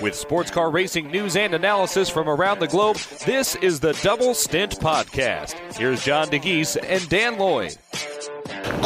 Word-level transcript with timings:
With 0.00 0.14
sports 0.14 0.50
car 0.50 0.70
racing 0.70 1.10
news 1.10 1.34
and 1.36 1.52
analysis 1.54 2.08
from 2.08 2.28
around 2.28 2.60
the 2.60 2.68
globe, 2.68 2.96
this 3.24 3.56
is 3.56 3.80
the 3.80 3.92
Double 4.02 4.34
Stint 4.34 4.78
Podcast. 4.78 5.54
Here's 5.76 6.04
John 6.04 6.28
Dagys 6.28 6.76
and 6.80 7.08
Dan 7.08 7.38
Lloyd. 7.38 7.76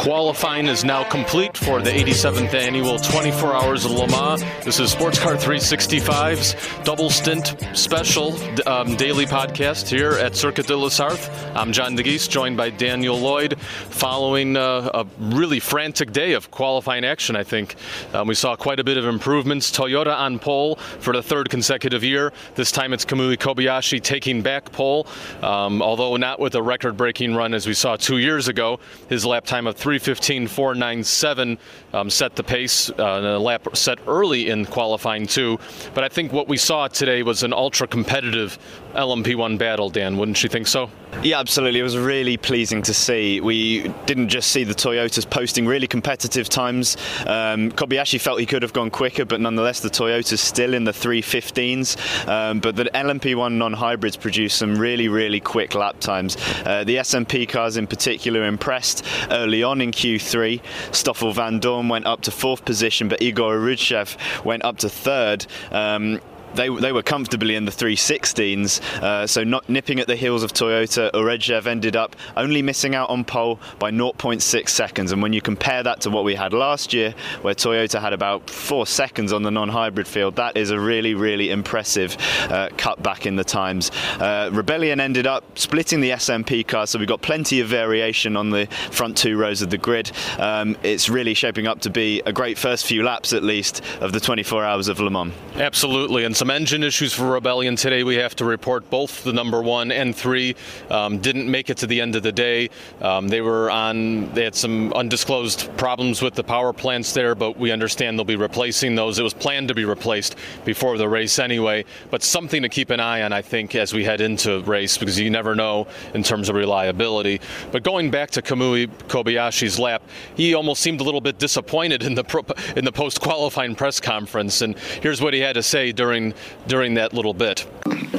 Qualifying 0.01 0.65
is 0.65 0.83
now 0.83 1.03
complete 1.03 1.55
for 1.55 1.79
the 1.79 1.91
87th 1.91 2.55
annual 2.55 2.97
24 2.97 3.53
Hours 3.53 3.85
of 3.85 3.91
Le 3.91 4.07
Mans. 4.07 4.41
This 4.65 4.79
is 4.79 4.91
Sports 4.91 5.19
Car 5.19 5.35
365's 5.35 6.55
double 6.83 7.11
stint 7.11 7.55
special 7.73 8.33
um, 8.67 8.95
daily 8.95 9.27
podcast 9.27 9.87
here 9.87 10.13
at 10.13 10.35
Circuit 10.35 10.65
de 10.65 10.75
la 10.75 10.89
Sarthe. 10.89 11.29
I'm 11.55 11.71
John 11.71 11.95
Dagys, 11.95 12.27
joined 12.27 12.57
by 12.57 12.71
Daniel 12.71 13.15
Lloyd, 13.15 13.59
following 13.59 14.57
uh, 14.57 14.89
a 14.91 15.05
really 15.19 15.59
frantic 15.59 16.11
day 16.11 16.33
of 16.33 16.49
qualifying 16.49 17.05
action, 17.05 17.35
I 17.35 17.43
think. 17.43 17.75
Um, 18.11 18.27
we 18.27 18.33
saw 18.33 18.55
quite 18.55 18.79
a 18.79 18.83
bit 18.83 18.97
of 18.97 19.05
improvements. 19.05 19.69
Toyota 19.69 20.17
on 20.17 20.39
pole 20.39 20.77
for 20.77 21.13
the 21.13 21.21
third 21.21 21.51
consecutive 21.51 22.03
year. 22.03 22.33
This 22.55 22.71
time 22.71 22.93
it's 22.93 23.05
Kamui 23.05 23.37
Kobayashi 23.37 24.01
taking 24.01 24.41
back 24.41 24.71
pole, 24.71 25.05
um, 25.43 25.79
although 25.83 26.17
not 26.17 26.39
with 26.39 26.55
a 26.55 26.63
record 26.63 26.97
breaking 26.97 27.35
run 27.35 27.53
as 27.53 27.67
we 27.67 27.75
saw 27.75 27.97
two 27.97 28.17
years 28.17 28.47
ago. 28.47 28.79
His 29.07 29.27
lap 29.27 29.45
time 29.45 29.67
of 29.67 29.75
315.497 29.99 31.57
um, 31.93 32.09
set 32.09 32.35
the 32.35 32.43
pace, 32.43 32.89
uh, 32.91 33.37
a 33.37 33.39
lap 33.39 33.67
set 33.75 33.99
early 34.07 34.49
in 34.49 34.65
qualifying 34.65 35.27
too. 35.27 35.59
But 35.93 36.03
I 36.03 36.09
think 36.09 36.31
what 36.31 36.47
we 36.47 36.57
saw 36.57 36.87
today 36.87 37.23
was 37.23 37.43
an 37.43 37.53
ultra 37.53 37.87
competitive 37.87 38.57
LMP1 38.93 39.57
battle, 39.57 39.89
Dan. 39.89 40.17
Wouldn't 40.17 40.41
you 40.43 40.49
think 40.49 40.67
so? 40.67 40.89
Yeah, 41.23 41.39
absolutely. 41.39 41.81
It 41.81 41.83
was 41.83 41.97
really 41.97 42.37
pleasing 42.37 42.81
to 42.83 42.93
see. 42.93 43.41
We 43.41 43.89
didn't 44.05 44.29
just 44.29 44.51
see 44.51 44.63
the 44.63 44.73
Toyotas 44.73 45.29
posting 45.29 45.67
really 45.67 45.87
competitive 45.87 46.49
times. 46.49 46.95
Um, 47.27 47.71
Kobayashi 47.71 48.19
felt 48.19 48.39
he 48.39 48.45
could 48.45 48.63
have 48.63 48.73
gone 48.73 48.89
quicker, 48.89 49.25
but 49.25 49.41
nonetheless, 49.41 49.81
the 49.81 49.89
Toyotas 49.89 50.39
still 50.39 50.73
in 50.73 50.85
the 50.85 50.91
315s. 50.91 52.27
Um, 52.27 52.59
but 52.59 52.75
the 52.75 52.85
LMP1 52.85 53.53
non 53.53 53.73
hybrids 53.73 54.15
produced 54.15 54.57
some 54.57 54.77
really, 54.77 55.09
really 55.09 55.39
quick 55.39 55.75
lap 55.75 55.99
times. 55.99 56.37
Uh, 56.65 56.83
the 56.85 56.97
SMP 56.97 57.47
cars 57.47 57.77
in 57.77 57.87
particular 57.87 58.45
impressed 58.45 59.05
early 59.29 59.63
on 59.63 59.80
in 59.81 59.91
Q3. 59.91 60.61
Stoffel 60.91 61.33
van 61.33 61.59
Vandoorne 61.59 61.89
went 61.89 62.05
up 62.05 62.21
to 62.21 62.31
fourth 62.31 62.63
position, 62.65 63.07
but 63.07 63.21
Igor 63.21 63.57
Orudzhev 63.57 64.15
went 64.45 64.63
up 64.63 64.77
to 64.77 64.89
third. 64.89 65.45
Um, 65.71 66.21
they, 66.55 66.69
they 66.69 66.91
were 66.91 67.03
comfortably 67.03 67.55
in 67.55 67.65
the 67.65 67.71
316s, 67.71 68.81
uh, 69.01 69.27
so 69.27 69.43
not 69.43 69.67
nipping 69.69 69.99
at 69.99 70.07
the 70.07 70.15
heels 70.15 70.43
of 70.43 70.53
Toyota. 70.53 71.11
Orudzhev 71.11 71.65
ended 71.65 71.95
up 71.95 72.15
only 72.37 72.61
missing 72.61 72.95
out 72.95 73.09
on 73.09 73.23
pole 73.23 73.59
by 73.79 73.91
0.6 73.91 74.69
seconds. 74.69 75.11
And 75.11 75.21
when 75.21 75.33
you 75.33 75.41
compare 75.41 75.83
that 75.83 76.01
to 76.01 76.09
what 76.09 76.23
we 76.23 76.35
had 76.35 76.53
last 76.53 76.93
year, 76.93 77.13
where 77.41 77.55
Toyota 77.55 78.01
had 78.01 78.13
about 78.13 78.49
four 78.49 78.85
seconds 78.85 79.33
on 79.33 79.43
the 79.43 79.51
non 79.51 79.69
hybrid 79.69 80.07
field, 80.07 80.35
that 80.35 80.57
is 80.57 80.71
a 80.71 80.79
really, 80.79 81.13
really 81.13 81.49
impressive 81.49 82.17
uh, 82.49 82.69
cut 82.77 83.01
back 83.01 83.25
in 83.25 83.35
the 83.35 83.43
times. 83.43 83.91
Uh, 84.19 84.49
Rebellion 84.51 84.99
ended 84.99 85.27
up 85.27 85.43
splitting 85.57 86.01
the 86.01 86.11
SMP 86.11 86.65
car, 86.65 86.87
so 86.87 86.99
we've 86.99 87.07
got 87.07 87.21
plenty 87.21 87.59
of 87.59 87.67
variation 87.67 88.35
on 88.35 88.49
the 88.49 88.67
front 88.91 89.17
two 89.17 89.37
rows 89.37 89.61
of 89.61 89.69
the 89.69 89.77
grid. 89.77 90.11
Um, 90.37 90.77
it's 90.83 91.09
really 91.09 91.33
shaping 91.33 91.67
up 91.67 91.81
to 91.81 91.89
be 91.89 92.21
a 92.25 92.33
great 92.33 92.57
first 92.57 92.85
few 92.85 93.03
laps, 93.03 93.33
at 93.33 93.43
least, 93.43 93.81
of 94.01 94.11
the 94.11 94.19
24 94.19 94.63
hours 94.63 94.87
of 94.87 94.99
Le 94.99 95.09
Mans. 95.09 95.33
Absolutely. 95.55 96.23
And 96.23 96.35
some 96.41 96.49
engine 96.49 96.81
issues 96.81 97.13
for 97.13 97.33
Rebellion 97.33 97.75
today. 97.75 98.03
We 98.03 98.15
have 98.15 98.35
to 98.37 98.45
report 98.45 98.89
both 98.89 99.23
the 99.23 99.31
number 99.31 99.61
one 99.61 99.91
and 99.91 100.15
three 100.15 100.55
um, 100.89 101.19
didn't 101.19 101.51
make 101.51 101.69
it 101.69 101.77
to 101.77 101.85
the 101.85 102.01
end 102.01 102.15
of 102.15 102.23
the 102.23 102.31
day. 102.31 102.71
Um, 102.99 103.27
they 103.27 103.41
were 103.41 103.69
on. 103.69 104.33
They 104.33 104.43
had 104.43 104.55
some 104.55 104.91
undisclosed 104.93 105.77
problems 105.77 106.19
with 106.19 106.33
the 106.33 106.43
power 106.43 106.73
plants 106.73 107.13
there, 107.13 107.35
but 107.35 107.57
we 107.57 107.69
understand 107.69 108.17
they'll 108.17 108.25
be 108.25 108.37
replacing 108.37 108.95
those. 108.95 109.19
It 109.19 109.23
was 109.23 109.35
planned 109.35 109.67
to 109.67 109.75
be 109.75 109.85
replaced 109.85 110.35
before 110.65 110.97
the 110.97 111.07
race 111.07 111.37
anyway. 111.37 111.85
But 112.09 112.23
something 112.23 112.63
to 112.63 112.69
keep 112.69 112.89
an 112.89 112.99
eye 112.99 113.21
on, 113.21 113.33
I 113.33 113.43
think, 113.43 113.75
as 113.75 113.93
we 113.93 114.03
head 114.03 114.19
into 114.19 114.61
race 114.61 114.97
because 114.97 115.19
you 115.19 115.29
never 115.29 115.53
know 115.53 115.85
in 116.15 116.23
terms 116.23 116.49
of 116.49 116.55
reliability. 116.55 117.39
But 117.71 117.83
going 117.83 118.09
back 118.09 118.31
to 118.31 118.41
Kamui 118.41 118.87
Kobayashi's 119.09 119.77
lap, 119.77 120.01
he 120.35 120.55
almost 120.55 120.81
seemed 120.81 121.01
a 121.01 121.03
little 121.03 121.21
bit 121.21 121.37
disappointed 121.37 122.01
in 122.01 122.15
the 122.15 122.23
pro- 122.23 122.45
in 122.75 122.83
the 122.83 122.91
post 122.91 123.21
qualifying 123.21 123.75
press 123.75 123.99
conference, 123.99 124.63
and 124.63 124.75
here's 125.03 125.21
what 125.21 125.35
he 125.35 125.39
had 125.39 125.53
to 125.53 125.61
say 125.61 125.91
during 125.91 126.30
during 126.67 126.95
that 126.95 127.13
little 127.13 127.33
bit? 127.33 127.65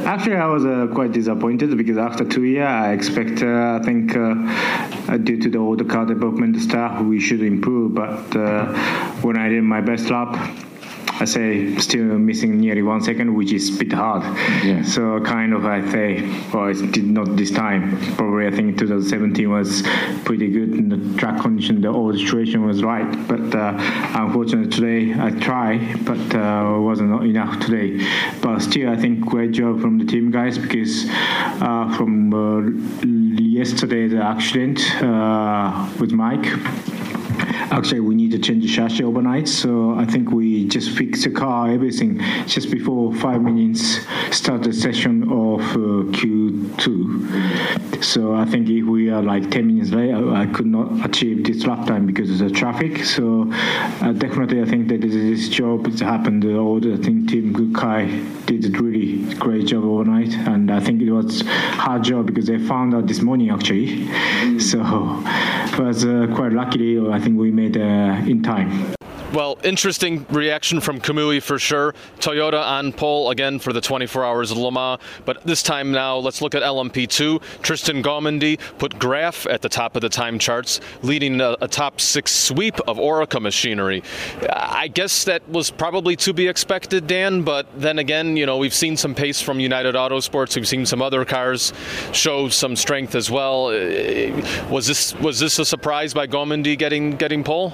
Actually, 0.05 0.37
I 0.37 0.47
was 0.47 0.65
uh, 0.65 0.89
quite 0.93 1.13
disappointed 1.13 1.77
because 1.77 1.99
after 1.99 2.25
two 2.25 2.45
years, 2.45 2.67
I 2.67 2.93
expect, 2.93 3.43
uh, 3.43 3.79
I 3.81 3.85
think, 3.85 4.17
uh, 4.17 5.17
due 5.19 5.39
to 5.41 5.49
the 5.51 5.59
old 5.59 5.89
car 5.89 6.07
development 6.07 6.61
staff, 6.61 7.03
we 7.03 7.21
should 7.21 7.43
improve. 7.43 7.95
But 7.95 8.37
uh, 8.37 8.67
when 9.23 9.37
I 9.37 9.49
did 9.49 9.63
my 9.63 9.81
best 9.81 10.11
lap, 10.11 10.35
I 11.23 11.25
say 11.25 11.77
still 11.77 12.19
missing 12.19 12.59
nearly 12.59 12.83
one 12.83 13.01
second, 13.01 13.37
which 13.37 13.53
is 13.53 13.73
a 13.73 13.79
bit 13.79 13.93
hard. 13.93 14.25
Yeah. 14.65 14.83
So 14.83 15.21
kind 15.21 15.55
of 15.55 15.65
I 15.65 15.89
say, 15.89 16.21
well, 16.53 16.67
it 16.71 16.91
did 16.91 17.07
not 17.07 17.37
this 17.37 17.53
time. 17.53 17.97
Probably 18.17 18.49
I 18.49 18.51
think 18.51 18.77
2017 18.77 19.49
was 19.49 19.85
pretty 20.25 20.49
good 20.51 20.71
in 20.71 20.89
the 20.89 21.17
track 21.21 21.41
condition. 21.41 21.81
The 21.81 21.93
whole 21.93 22.13
situation 22.13 22.67
was 22.67 22.83
right, 22.83 23.09
but 23.29 23.55
uh, 23.55 23.77
unfortunately 24.17 24.71
today 24.71 25.15
I 25.15 25.31
try, 25.39 25.95
but 26.03 26.35
uh, 26.35 26.81
wasn't 26.81 27.23
enough 27.23 27.61
today. 27.61 28.05
But 28.41 28.59
still, 28.59 28.91
I 28.91 28.97
think 28.97 29.21
great 29.21 29.53
job 29.53 29.81
from 29.81 29.99
the 29.99 30.05
team 30.05 30.33
guys 30.33 30.59
because 30.59 31.05
uh, 31.09 31.95
from 31.97 32.35
uh, 32.35 32.63
yesterday 33.41 34.09
the 34.09 34.25
accident 34.25 34.81
uh, 35.01 35.89
with 36.01 36.11
Mike 36.11 36.47
actually 37.55 38.01
we 38.01 38.15
need 38.15 38.31
to 38.31 38.39
change 38.39 38.63
the 38.63 38.69
chassis 38.69 39.05
overnight 39.05 39.49
so 39.49 39.95
i 39.99 40.05
think 40.05 40.31
we 40.31 40.67
just 40.67 40.91
fix 40.91 41.25
the 41.25 41.31
car 41.31 41.71
everything 41.71 42.19
just 42.47 42.71
before 42.71 43.15
five 43.15 43.43
minutes 43.43 43.99
start 44.33 44.63
the 44.63 44.73
session 44.73 45.23
of 45.25 45.61
uh, 45.61 46.05
q2 46.17 48.03
so 48.03 48.35
i 48.35 48.45
think 48.45 48.69
if 48.69 48.85
we 48.87 49.11
are 49.11 49.23
like 49.23 49.51
10 49.51 49.67
minutes 49.67 49.91
late 49.91 50.15
i, 50.15 50.47
could 50.47 50.67
not 50.67 51.05
achieve 51.05 51.45
this 51.45 51.67
lap 51.67 51.87
time 51.87 52.07
because 52.07 52.31
of 52.31 52.39
the 52.39 52.51
traffic. 52.51 53.05
So 53.05 53.47
uh, 53.53 54.13
definitely 54.13 54.63
i 54.63 54.65
think 54.65 54.89
that 54.89 55.01
this 55.01 55.49
job. 55.49 55.87
Has 55.87 56.01
happened 56.01 56.45
all 56.45 56.81
the 56.81 56.95
I 56.95 56.97
think 56.97 57.29
team 57.31 57.55
Gukai 57.55 58.47
did 58.47 58.65
a 58.65 58.71
really 58.79 59.35
great 59.35 59.67
job 59.67 59.85
overnight. 59.85 60.33
And 60.49 60.71
i 60.71 60.81
think 60.81 61.03
it 61.03 61.11
was 61.11 61.43
hard 61.85 62.05
job 62.05 62.27
because 62.27 62.47
they 62.47 62.59
found 62.59 62.95
out 62.95 63.07
this 63.07 63.21
morning 63.21 63.51
actually. 63.51 64.09
So 64.59 64.79
it 64.81 65.79
was 65.87 66.05
uh, 66.05 66.27
quite 66.35 66.53
luckily 66.53 66.99
i 67.11 67.19
think 67.21 67.39
we 67.39 67.51
made 67.51 67.77
uh, 67.77 68.31
in 68.33 68.43
time. 68.43 69.02
Well, 69.33 69.57
interesting 69.65 70.27
reaction 70.29 70.83
from 70.83 71.01
Kamui 71.01 71.43
for 71.43 71.59
sure. 71.59 71.95
Toyota 72.19 72.63
on 72.63 72.93
pole 72.93 73.31
again 73.31 73.59
for 73.59 73.73
the 73.73 73.81
24 73.81 74.27
Hours 74.27 74.51
of 74.51 74.59
Le 74.59 74.71
Mans, 74.71 75.01
but 75.25 75.43
this 75.45 75.63
time 75.63 75.91
now 75.91 76.19
let's 76.19 76.43
look 76.43 76.55
at 76.55 76.63
LMP2. 76.63 77.41
Tristan 77.63 78.03
Gommendy 78.03 78.61
put 78.77 78.99
Graff 78.99 79.47
at 79.47 79.63
the 79.63 79.71
top 79.71 79.97
of 79.97 80.03
the 80.03 80.11
time 80.11 80.39
charts, 80.39 80.81
leading 81.01 81.41
a, 81.41 81.57
a 81.63 81.69
top 81.69 81.99
six 81.99 82.31
sweep 82.31 82.79
of 82.81 82.99
Oreca 82.99 83.41
machinery. 83.41 84.03
I 84.51 84.89
guess 84.89 85.25
that 85.25 85.49
was 85.49 85.71
probably 85.71 86.15
to 86.17 86.35
be 86.35 86.47
expected, 86.47 87.07
Dan, 87.07 87.41
but 87.41 87.67
then 87.75 87.99
again, 87.99 88.37
you 88.37 88.45
know, 88.45 88.59
we've 88.59 88.75
seen 88.75 88.99
some 88.99 89.15
pace 89.15 89.41
from 89.41 89.59
United 89.61 89.95
Autosports. 89.95 90.57
We've 90.57 90.69
seen 90.69 90.85
some 90.85 91.01
other 91.01 91.25
cars 91.25 91.73
show 92.13 92.51
some 92.51 92.77
strength 92.77 93.15
as 93.15 93.31
well. 93.31 93.69
Uh, 93.69 94.69
was 94.69 94.87
this 94.87 95.15
was 95.21 95.41
this 95.41 95.59
a 95.59 95.65
surprise 95.65 96.13
by 96.13 96.27
Gommendy 96.27 96.77
getting 96.77 97.13
getting 97.13 97.43
pole? 97.43 97.73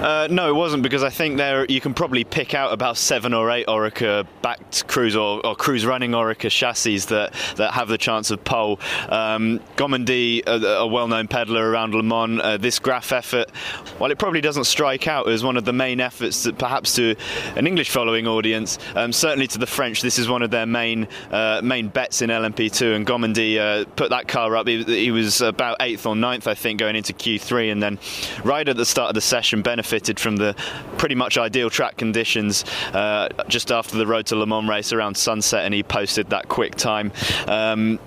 Uh, 0.00 0.26
no, 0.30 0.48
it 0.48 0.54
wasn't 0.54 0.82
because 0.82 1.02
I 1.02 1.10
think 1.10 1.36
there 1.36 1.66
you 1.66 1.78
can 1.78 1.92
probably 1.92 2.24
pick 2.24 2.54
out 2.54 2.72
about 2.72 2.96
seven 2.96 3.34
or 3.34 3.50
eight 3.50 3.66
Oreca 3.66 4.26
backed 4.40 4.88
crews 4.88 5.14
or, 5.14 5.44
or 5.46 5.54
crews 5.54 5.84
running 5.84 6.12
Oreca 6.12 6.50
chassis 6.50 7.00
that, 7.00 7.34
that 7.56 7.74
have 7.74 7.88
the 7.88 7.98
chance 7.98 8.30
of 8.30 8.42
pole. 8.42 8.80
Um, 9.10 9.60
a, 9.78 10.42
a 10.46 10.86
well-known 10.86 11.28
peddler 11.28 11.70
around 11.70 11.94
Le 11.94 12.02
Mans, 12.02 12.40
uh, 12.42 12.56
this 12.56 12.78
Graff 12.78 13.12
effort, 13.12 13.50
while 13.98 14.10
it 14.10 14.18
probably 14.18 14.40
doesn't 14.40 14.64
strike 14.64 15.06
out 15.06 15.28
as 15.28 15.44
one 15.44 15.58
of 15.58 15.66
the 15.66 15.72
main 15.74 16.00
efforts 16.00 16.44
that 16.44 16.56
perhaps 16.56 16.94
to 16.94 17.14
an 17.56 17.66
English-following 17.66 18.26
audience, 18.26 18.78
um, 18.94 19.12
certainly 19.12 19.48
to 19.48 19.58
the 19.58 19.66
French, 19.66 20.00
this 20.00 20.18
is 20.18 20.30
one 20.30 20.40
of 20.40 20.50
their 20.50 20.66
main 20.66 21.08
uh, 21.30 21.60
main 21.62 21.88
bets 21.88 22.22
in 22.22 22.30
LMP2. 22.30 22.96
And 22.96 23.06
Gommendy 23.06 23.58
uh, 23.58 23.84
put 23.96 24.08
that 24.10 24.28
car 24.28 24.56
up. 24.56 24.66
He, 24.66 24.82
he 24.84 25.10
was 25.10 25.42
about 25.42 25.76
eighth 25.80 26.06
or 26.06 26.16
ninth, 26.16 26.46
I 26.46 26.54
think, 26.54 26.80
going 26.80 26.96
into 26.96 27.12
Q3, 27.12 27.70
and 27.70 27.82
then 27.82 27.98
right 28.44 28.66
at 28.66 28.78
the 28.78 28.86
start 28.86 29.10
of 29.10 29.14
the 29.14 29.20
session 29.20 29.60
benefited 29.60 29.89
from 30.20 30.36
the 30.36 30.54
pretty 30.98 31.14
much 31.14 31.38
ideal 31.38 31.70
track 31.70 31.96
conditions 31.96 32.64
uh, 32.92 33.28
just 33.48 33.70
after 33.70 33.96
the 33.96 34.06
Road 34.06 34.26
to 34.26 34.36
Le 34.36 34.46
Mans 34.46 34.68
race 34.68 34.92
around 34.92 35.16
sunset, 35.16 35.64
and 35.64 35.74
he 35.74 35.82
posted 35.82 36.30
that 36.30 36.48
quick 36.48 36.74
time. 36.74 37.12
Um, 37.46 37.98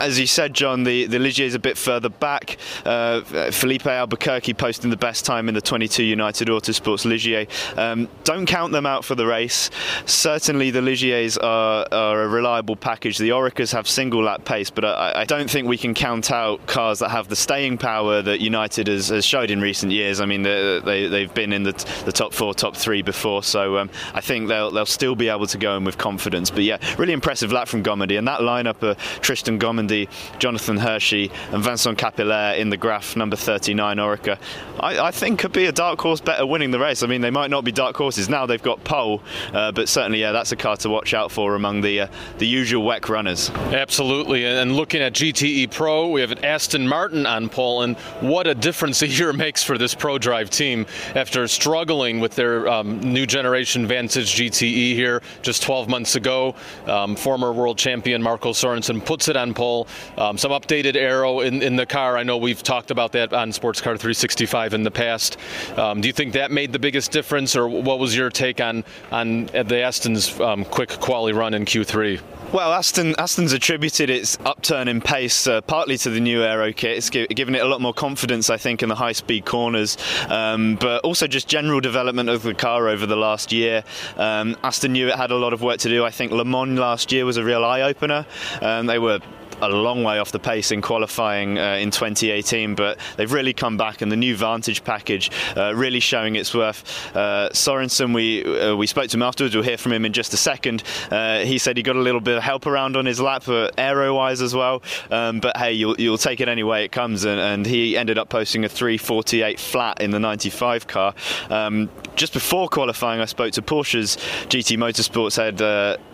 as 0.00 0.18
you 0.18 0.26
said, 0.26 0.54
John, 0.54 0.84
the, 0.84 1.06
the 1.06 1.18
Ligier 1.18 1.44
is 1.44 1.54
a 1.54 1.58
bit 1.58 1.76
further 1.76 2.08
back. 2.08 2.56
Uh, 2.84 3.20
Filipe 3.50 3.86
Albuquerque 3.86 4.54
posting 4.54 4.90
the 4.90 4.96
best 4.96 5.24
time 5.24 5.48
in 5.48 5.54
the 5.54 5.60
22 5.60 6.02
United 6.02 6.48
Autosports 6.48 7.04
Ligier. 7.04 7.46
Um, 7.78 8.08
don't 8.24 8.46
count 8.46 8.72
them 8.72 8.86
out 8.86 9.04
for 9.04 9.14
the 9.14 9.26
race. 9.26 9.70
Certainly, 10.06 10.70
the 10.70 10.80
Ligiers 10.80 11.36
are, 11.42 11.86
are 11.92 12.22
a 12.22 12.28
reliable 12.28 12.76
package. 12.76 13.18
The 13.18 13.30
Orecas 13.30 13.72
have 13.72 13.86
single 13.86 14.24
lap 14.24 14.44
pace, 14.44 14.70
but 14.70 14.84
I, 14.84 15.20
I, 15.20 15.24
don't 15.24 15.50
think 15.50 15.68
we 15.68 15.76
can 15.76 15.94
count 15.94 16.30
out 16.30 16.66
cars 16.66 17.00
that 17.00 17.10
have 17.10 17.28
the 17.28 17.36
staying 17.36 17.78
power 17.78 18.22
that 18.22 18.40
United 18.40 18.88
has, 18.88 19.08
has 19.08 19.24
showed 19.24 19.50
in 19.50 19.60
recent 19.60 19.92
years. 19.92 20.20
I 20.20 20.26
mean, 20.26 20.42
they, 20.42 20.80
they, 21.08 21.22
have 21.22 21.34
been 21.34 21.52
in 21.52 21.62
the, 21.62 21.72
the 22.04 22.12
top 22.12 22.32
four, 22.32 22.54
top 22.54 22.74
three 22.74 23.02
before, 23.02 23.42
so 23.42 23.78
um, 23.78 23.90
I 24.14 24.20
think 24.20 24.48
they'll, 24.48 24.70
they'll 24.70 24.86
still 24.86 25.14
be 25.14 25.28
able 25.28 25.46
to 25.46 25.58
go 25.58 25.76
in 25.76 25.84
with 25.84 25.98
confidence. 25.98 26.50
But 26.50 26.62
yeah, 26.62 26.78
really 26.96 27.12
impressive 27.12 27.52
lap 27.52 27.68
from 27.68 27.82
Gommendy, 27.82 28.18
and 28.18 28.26
that 28.26 28.40
lineup 28.40 28.82
of 28.82 28.96
Tristan 29.20 29.58
Gommendy, 29.90 30.08
Jonathan 30.38 30.78
Hirschi, 30.78 31.30
and 31.52 31.62
Vincent 31.62 31.98
Capillaire 31.98 32.58
in 32.58 32.70
the 32.70 32.76
Graff 32.76 33.16
number 33.16 33.36
39 33.36 33.96
Oreca, 33.98 34.38
I, 34.78 34.98
I, 34.98 35.10
think 35.10 35.38
could 35.40 35.52
be 35.52 35.66
a 35.66 35.72
dark 35.72 36.00
horse 36.00 36.20
better 36.20 36.46
winning 36.46 36.70
the 36.70 36.78
race. 36.78 37.02
I 37.02 37.06
mean, 37.06 37.20
they 37.20 37.30
might 37.30 37.50
not 37.50 37.64
be 37.64 37.72
dark 37.72 37.96
horses 37.96 38.28
now; 38.28 38.46
they've 38.46 38.62
got 38.62 38.82
pole, 38.84 39.22
uh, 39.52 39.72
but 39.72 39.88
certainly, 39.88 40.20
yeah, 40.20 40.32
that's 40.32 40.52
a 40.52 40.56
car 40.56 40.76
to 40.78 40.88
watch 40.88 41.14
out 41.14 41.30
for 41.30 41.54
among 41.54 41.80
the 41.80 42.02
uh, 42.02 42.06
the 42.38 42.46
usual 42.46 42.84
WEC 42.84 43.08
runners. 43.08 43.50
Absolutely, 43.50 44.46
and 44.46 44.76
looking 44.76 45.02
at 45.02 45.12
GTE 45.12 45.70
Pro, 45.70 46.08
we 46.08 46.20
have 46.20 46.32
an 46.32 46.44
Aston 46.44 46.86
Martin 46.86 47.26
on 47.26 47.48
pole, 47.48 47.82
and 47.82 47.96
what 48.20 48.46
a 48.46 48.54
difference 48.54 49.02
a 49.02 49.08
year 49.20 49.32
makes 49.32 49.62
for 49.62 49.76
this 49.76 49.94
Prodrive 49.94 50.50
team 50.50 50.86
after 51.14 51.46
struggling 51.48 52.20
with 52.20 52.34
their 52.34 52.68
um, 52.68 53.00
new 53.00 53.26
generation 53.26 53.86
Vantage 53.86 54.34
GTE 54.36 54.94
here 54.94 55.22
just 55.42 55.62
12 55.62 55.88
months 55.88 56.14
ago. 56.14 56.54
Um, 56.86 57.16
former 57.16 57.52
world 57.52 57.78
champion 57.78 58.22
Marco 58.22 58.52
Sorensen 58.52 59.04
puts 59.04 59.28
it 59.28 59.36
on 59.36 59.54
pole. 59.54 59.79
Um, 60.16 60.38
some 60.38 60.52
updated 60.52 60.96
aero 60.96 61.40
in, 61.40 61.62
in 61.62 61.76
the 61.76 61.86
car. 61.86 62.16
I 62.16 62.22
know 62.22 62.36
we've 62.36 62.62
talked 62.62 62.90
about 62.90 63.12
that 63.12 63.32
on 63.32 63.52
Sports 63.52 63.80
Car 63.80 63.96
365 63.96 64.74
in 64.74 64.82
the 64.82 64.90
past. 64.90 65.36
Um, 65.76 66.00
do 66.00 66.08
you 66.08 66.12
think 66.12 66.34
that 66.34 66.50
made 66.50 66.72
the 66.72 66.78
biggest 66.78 67.12
difference, 67.12 67.56
or 67.56 67.68
what 67.68 67.98
was 67.98 68.16
your 68.16 68.30
take 68.30 68.60
on 68.60 68.84
on 69.10 69.46
the 69.46 69.82
Aston's 69.82 70.38
um, 70.40 70.64
quick 70.64 70.90
quali 71.00 71.32
run 71.32 71.54
in 71.54 71.64
Q3? 71.64 72.20
Well, 72.52 72.72
Aston 72.72 73.14
Aston's 73.16 73.52
attributed 73.52 74.10
its 74.10 74.36
upturn 74.44 74.88
in 74.88 75.00
pace 75.00 75.46
uh, 75.46 75.60
partly 75.60 75.96
to 75.98 76.10
the 76.10 76.18
new 76.18 76.42
aero 76.42 76.72
kit. 76.72 76.96
It's 76.96 77.08
given 77.08 77.54
it 77.54 77.62
a 77.62 77.68
lot 77.68 77.80
more 77.80 77.94
confidence, 77.94 78.50
I 78.50 78.56
think, 78.56 78.82
in 78.82 78.88
the 78.88 78.96
high-speed 78.96 79.44
corners, 79.44 79.96
um, 80.28 80.74
but 80.74 81.04
also 81.04 81.28
just 81.28 81.46
general 81.46 81.78
development 81.78 82.28
of 82.28 82.42
the 82.42 82.52
car 82.52 82.88
over 82.88 83.06
the 83.06 83.14
last 83.14 83.52
year. 83.52 83.84
Um, 84.16 84.56
Aston 84.64 84.94
knew 84.94 85.06
it 85.06 85.14
had 85.14 85.30
a 85.30 85.36
lot 85.36 85.52
of 85.52 85.62
work 85.62 85.78
to 85.78 85.88
do. 85.88 86.04
I 86.04 86.10
think 86.10 86.32
Le 86.32 86.44
Mans 86.44 86.76
last 86.76 87.12
year 87.12 87.24
was 87.24 87.36
a 87.36 87.44
real 87.44 87.64
eye-opener. 87.64 88.26
Um, 88.60 88.86
they 88.86 88.98
were 88.98 89.20
a 89.62 89.68
long 89.68 90.02
way 90.02 90.18
off 90.18 90.32
the 90.32 90.38
pace 90.38 90.70
in 90.70 90.80
qualifying 90.82 91.58
uh, 91.58 91.74
in 91.74 91.90
2018, 91.90 92.74
but 92.74 92.98
they've 93.16 93.32
really 93.32 93.52
come 93.52 93.76
back, 93.76 94.02
and 94.02 94.10
the 94.10 94.16
new 94.16 94.36
Vantage 94.36 94.84
package 94.84 95.30
uh, 95.56 95.74
really 95.74 96.00
showing 96.00 96.36
its 96.36 96.54
worth. 96.54 97.14
Uh, 97.14 97.50
Sorensen, 97.50 98.14
we 98.14 98.44
uh, 98.60 98.74
we 98.74 98.86
spoke 98.86 99.08
to 99.08 99.16
him 99.16 99.22
afterwards. 99.22 99.54
We'll 99.54 99.64
hear 99.64 99.78
from 99.78 99.92
him 99.92 100.04
in 100.04 100.12
just 100.12 100.32
a 100.32 100.36
second. 100.36 100.82
Uh, 101.10 101.40
he 101.40 101.58
said 101.58 101.76
he 101.76 101.82
got 101.82 101.96
a 101.96 102.00
little 102.00 102.20
bit 102.20 102.36
of 102.36 102.42
help 102.42 102.66
around 102.66 102.96
on 102.96 103.06
his 103.06 103.20
lap, 103.20 103.48
aero-wise 103.48 104.42
as 104.42 104.54
well. 104.54 104.82
Um, 105.10 105.40
but 105.40 105.56
hey, 105.56 105.72
you'll, 105.72 105.96
you'll 105.98 106.18
take 106.18 106.40
it 106.40 106.48
any 106.48 106.62
way 106.62 106.84
it 106.84 106.92
comes, 106.92 107.24
and, 107.24 107.40
and, 107.40 107.60
he 107.70 107.96
ended 107.96 108.18
up 108.18 108.30
posting 108.30 108.64
a 108.64 108.68
348 108.68 109.60
flat 109.60 110.00
in 110.00 110.10
the 110.10 110.18
95 110.18 110.86
car. 110.86 111.14
Um, 111.50 111.88
just 112.16 112.32
before 112.32 112.68
qualifying, 112.68 113.20
I 113.20 113.26
spoke 113.26 113.52
to 113.52 113.62
Porsche's 113.62 114.16
GT 114.48 114.76
Motorsports 114.76 115.36
head 115.36 115.58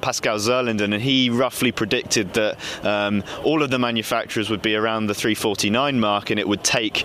Pascal 0.00 0.36
Zurlinden, 0.36 0.92
and 0.92 1.02
he 1.02 1.30
roughly 1.30 1.72
predicted 1.72 2.34
that 2.34 2.58
um, 2.84 3.22
all 3.44 3.62
of 3.62 3.70
the 3.70 3.78
manufacturers 3.78 4.50
would 4.50 4.62
be 4.62 4.74
around 4.74 5.06
the 5.06 5.14
349 5.14 6.00
mark, 6.00 6.30
and 6.30 6.40
it 6.40 6.48
would 6.48 6.64
take 6.64 7.04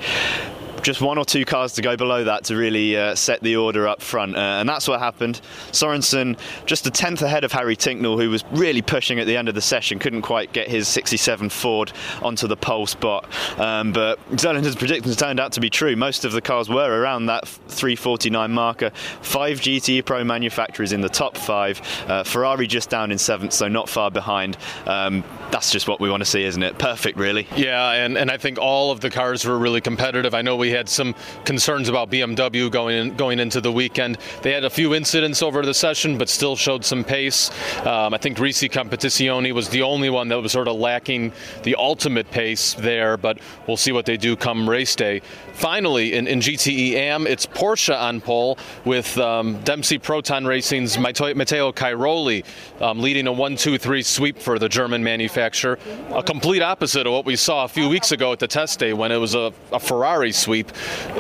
just 0.83 1.01
one 1.01 1.17
or 1.17 1.25
two 1.25 1.45
cars 1.45 1.73
to 1.73 1.81
go 1.81 1.95
below 1.95 2.23
that 2.23 2.45
to 2.45 2.55
really 2.55 2.97
uh, 2.97 3.15
set 3.15 3.41
the 3.41 3.55
order 3.55 3.87
up 3.87 4.01
front. 4.01 4.35
Uh, 4.35 4.39
and 4.39 4.67
that's 4.67 4.87
what 4.87 4.99
happened. 4.99 5.41
Sorensen 5.71 6.37
just 6.65 6.85
a 6.87 6.91
tenth 6.91 7.21
ahead 7.21 7.43
of 7.43 7.51
Harry 7.51 7.75
Tinknell, 7.75 8.21
who 8.21 8.29
was 8.29 8.43
really 8.51 8.81
pushing 8.81 9.19
at 9.19 9.27
the 9.27 9.37
end 9.37 9.49
of 9.49 9.55
the 9.55 9.61
session, 9.61 9.99
couldn't 9.99 10.21
quite 10.21 10.53
get 10.53 10.67
his 10.67 10.87
67 10.87 11.49
Ford 11.49 11.91
onto 12.21 12.47
the 12.47 12.57
pole 12.57 12.87
spot. 12.87 13.25
Um, 13.59 13.91
but 13.91 14.19
Zurlinden's 14.31 14.75
predictions 14.75 15.15
turned 15.15 15.39
out 15.39 15.51
to 15.53 15.59
be 15.59 15.69
true. 15.69 15.95
Most 15.95 16.25
of 16.25 16.31
the 16.31 16.41
cars 16.41 16.69
were 16.69 17.01
around 17.01 17.27
that 17.27 17.47
349 17.47 18.51
marker. 18.51 18.91
Five 19.21 19.59
GT 19.59 20.05
Pro 20.05 20.23
manufacturers 20.23 20.93
in 20.93 21.01
the 21.01 21.09
top 21.09 21.37
five. 21.37 21.81
Uh, 22.07 22.23
Ferrari 22.23 22.67
just 22.67 22.89
down 22.89 23.11
in 23.11 23.17
seventh, 23.17 23.53
so 23.53 23.67
not 23.67 23.89
far 23.89 24.09
behind. 24.09 24.57
Um, 24.85 25.23
that's 25.51 25.71
just 25.71 25.87
what 25.87 25.99
we 25.99 26.09
want 26.09 26.21
to 26.21 26.25
see, 26.25 26.43
isn't 26.43 26.63
it? 26.63 26.77
Perfect, 26.77 27.17
really. 27.17 27.47
Yeah, 27.55 27.91
and, 27.91 28.17
and 28.17 28.31
I 28.31 28.37
think 28.37 28.57
all 28.57 28.91
of 28.91 29.01
the 29.01 29.09
cars 29.09 29.45
were 29.45 29.57
really 29.57 29.81
competitive. 29.81 30.33
I 30.33 30.41
know 30.41 30.55
we 30.55 30.70
had 30.71 30.89
some 30.89 31.15
concerns 31.45 31.89
about 31.89 32.09
BMW 32.09 32.71
going 32.71 32.97
in, 32.97 33.15
going 33.15 33.39
into 33.39 33.61
the 33.61 33.71
weekend. 33.71 34.17
They 34.41 34.51
had 34.51 34.63
a 34.63 34.69
few 34.69 34.93
incidents 34.93 35.41
over 35.41 35.61
the 35.65 35.73
session, 35.73 36.17
but 36.17 36.29
still 36.29 36.55
showed 36.55 36.83
some 36.83 37.03
pace. 37.03 37.49
Um, 37.85 38.13
I 38.13 38.17
think 38.17 38.37
Risi 38.37 38.69
Competizione 38.69 39.51
was 39.53 39.69
the 39.69 39.81
only 39.81 40.09
one 40.09 40.27
that 40.29 40.41
was 40.41 40.51
sort 40.51 40.67
of 40.67 40.75
lacking 40.75 41.33
the 41.63 41.75
ultimate 41.75 42.29
pace 42.31 42.73
there, 42.73 43.17
but 43.17 43.39
we'll 43.67 43.77
see 43.77 43.91
what 43.91 44.05
they 44.05 44.17
do 44.17 44.35
come 44.35 44.69
race 44.69 44.95
day. 44.95 45.21
Finally, 45.53 46.13
in, 46.13 46.27
in 46.27 46.39
GTE 46.39 46.93
AM, 46.93 47.27
it's 47.27 47.45
Porsche 47.45 47.97
on 47.97 48.21
pole 48.21 48.57
with 48.85 49.17
um, 49.17 49.61
Dempsey 49.63 49.97
Proton 49.97 50.45
Racing's 50.45 50.97
Matteo 50.97 51.71
Cairoli 51.71 52.43
um, 52.81 52.99
leading 52.99 53.27
a 53.27 53.31
1 53.31 53.55
2 53.55 53.77
3 53.77 54.01
sweep 54.01 54.39
for 54.39 54.59
the 54.59 54.69
German 54.69 55.03
manufacturer. 55.03 55.77
A 56.13 56.23
complete 56.23 56.61
opposite 56.61 57.05
of 57.07 57.13
what 57.13 57.25
we 57.25 57.35
saw 57.35 57.65
a 57.65 57.67
few 57.67 57.89
weeks 57.89 58.11
ago 58.11 58.31
at 58.31 58.39
the 58.39 58.47
test 58.47 58.79
day 58.79 58.93
when 58.93 59.11
it 59.11 59.17
was 59.17 59.35
a, 59.35 59.53
a 59.71 59.79
Ferrari 59.79 60.31
sweep. 60.31 60.71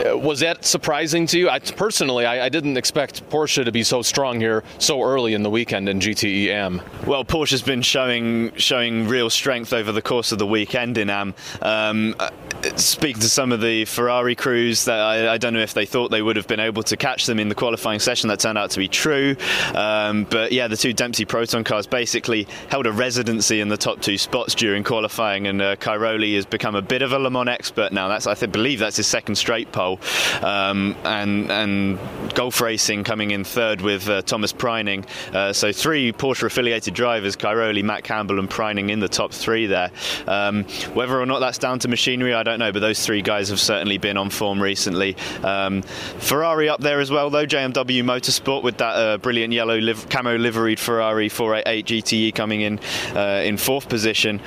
Uh, 0.05 0.17
was 0.17 0.39
that 0.39 0.65
surprising 0.65 1.25
to 1.27 1.39
you? 1.39 1.49
I, 1.49 1.59
personally, 1.59 2.25
I, 2.25 2.45
I, 2.45 2.49
didn't 2.49 2.77
expect 2.77 3.27
Porsche 3.29 3.63
to 3.65 3.71
be 3.71 3.83
so 3.83 4.01
strong 4.01 4.39
here 4.39 4.63
so 4.79 5.01
early 5.03 5.33
in 5.33 5.43
the 5.43 5.49
weekend 5.49 5.89
in 5.89 5.99
GTE 5.99 6.47
AM. 6.47 6.81
Well, 7.05 7.23
Porsche's 7.23 7.61
been 7.61 7.81
showing 7.81 8.53
showing 8.55 9.07
real 9.07 9.29
strength 9.29 9.73
over 9.73 9.91
the 9.91 10.01
course 10.01 10.31
of 10.31 10.39
the 10.39 10.47
weekend 10.47 10.97
in 10.97 11.09
AM. 11.09 11.33
Um, 11.61 12.15
uh, 12.19 12.29
speaking 12.75 13.21
to 13.21 13.29
some 13.29 13.51
of 13.51 13.61
the 13.61 13.85
Ferrari 13.85 14.20
crews, 14.35 14.85
that 14.85 14.99
I, 14.99 15.33
I, 15.33 15.37
don't 15.37 15.53
know 15.53 15.61
if 15.61 15.73
they 15.73 15.85
thought 15.85 16.11
they 16.11 16.21
would 16.21 16.35
have 16.35 16.47
been 16.47 16.59
able 16.59 16.83
to 16.83 16.97
catch 16.97 17.25
them 17.25 17.39
in 17.39 17.49
the 17.49 17.55
qualifying 17.55 17.99
session. 17.99 18.29
That 18.29 18.39
turned 18.39 18.57
out 18.57 18.71
to 18.71 18.79
be 18.79 18.87
true. 18.87 19.35
Um, 19.73 20.25
but 20.25 20.51
yeah, 20.51 20.67
the 20.67 20.77
two 20.77 20.93
Dempsey 20.93 21.25
Proton 21.25 21.63
cars 21.63 21.87
basically 21.87 22.47
held 22.69 22.85
a 22.85 22.91
residency 22.91 23.59
in 23.59 23.67
the 23.67 23.77
top 23.77 24.01
two 24.01 24.17
spots 24.17 24.55
during 24.55 24.83
qualifying, 24.83 25.47
and 25.47 25.61
uh, 25.61 25.75
Cairoli 25.75 26.35
has 26.35 26.45
become 26.45 26.75
a 26.75 26.81
bit 26.81 27.01
of 27.01 27.11
a 27.11 27.19
Le 27.19 27.29
Mans 27.29 27.49
expert 27.49 27.91
now. 27.91 28.07
That's 28.07 28.27
I 28.27 28.35
think, 28.35 28.51
believe 28.53 28.79
that's 28.79 28.97
his 28.97 29.07
second 29.07 29.35
straight 29.35 29.71
pole, 29.71 29.99
um, 30.41 30.95
and 31.03 31.51
and 31.51 31.99
Gulf 32.33 32.61
Racing 32.61 33.03
coming 33.03 33.31
in 33.31 33.43
third 33.43 33.81
with 33.81 34.07
uh, 34.07 34.21
Thomas 34.21 34.53
Preining. 34.53 35.05
Uh, 35.33 35.53
so 35.53 35.71
three 35.71 36.11
Porsche 36.11 36.43
affiliated 36.43 36.93
drivers: 36.93 37.35
Cairoli, 37.35 37.83
Matt 37.83 38.03
Campbell, 38.03 38.39
and 38.39 38.49
Preining 38.49 38.89
in 38.89 38.99
the 38.99 39.09
top 39.09 39.31
three 39.31 39.65
there. 39.65 39.91
Um, 40.27 40.65
whether 40.93 41.19
or 41.19 41.25
not 41.25 41.39
that's 41.39 41.57
down 41.57 41.79
to 41.79 41.87
machinery, 41.87 42.33
I 42.33 42.43
don't 42.43 42.59
know, 42.59 42.71
but 42.71 42.79
those 42.79 43.05
three 43.05 43.21
guys 43.21 43.49
have 43.49 43.59
certainly 43.59 43.97
been 43.97 44.10
on 44.17 44.29
form 44.29 44.61
recently. 44.61 45.15
Um, 45.43 45.81
Ferrari 45.81 46.69
up 46.69 46.81
there 46.81 46.99
as 46.99 47.11
well, 47.11 47.29
though. 47.29 47.45
JMW 47.45 48.03
Motorsport 48.03 48.63
with 48.63 48.77
that 48.77 48.95
uh, 48.95 49.17
brilliant 49.17 49.53
yellow 49.53 49.77
liv- 49.77 50.07
camo 50.09 50.37
liveried 50.37 50.79
Ferrari 50.79 51.29
488 51.29 51.85
GTE 51.85 52.35
coming 52.35 52.61
in 52.61 52.79
uh, 53.15 53.41
in 53.43 53.57
fourth 53.57 53.89
position. 53.89 54.39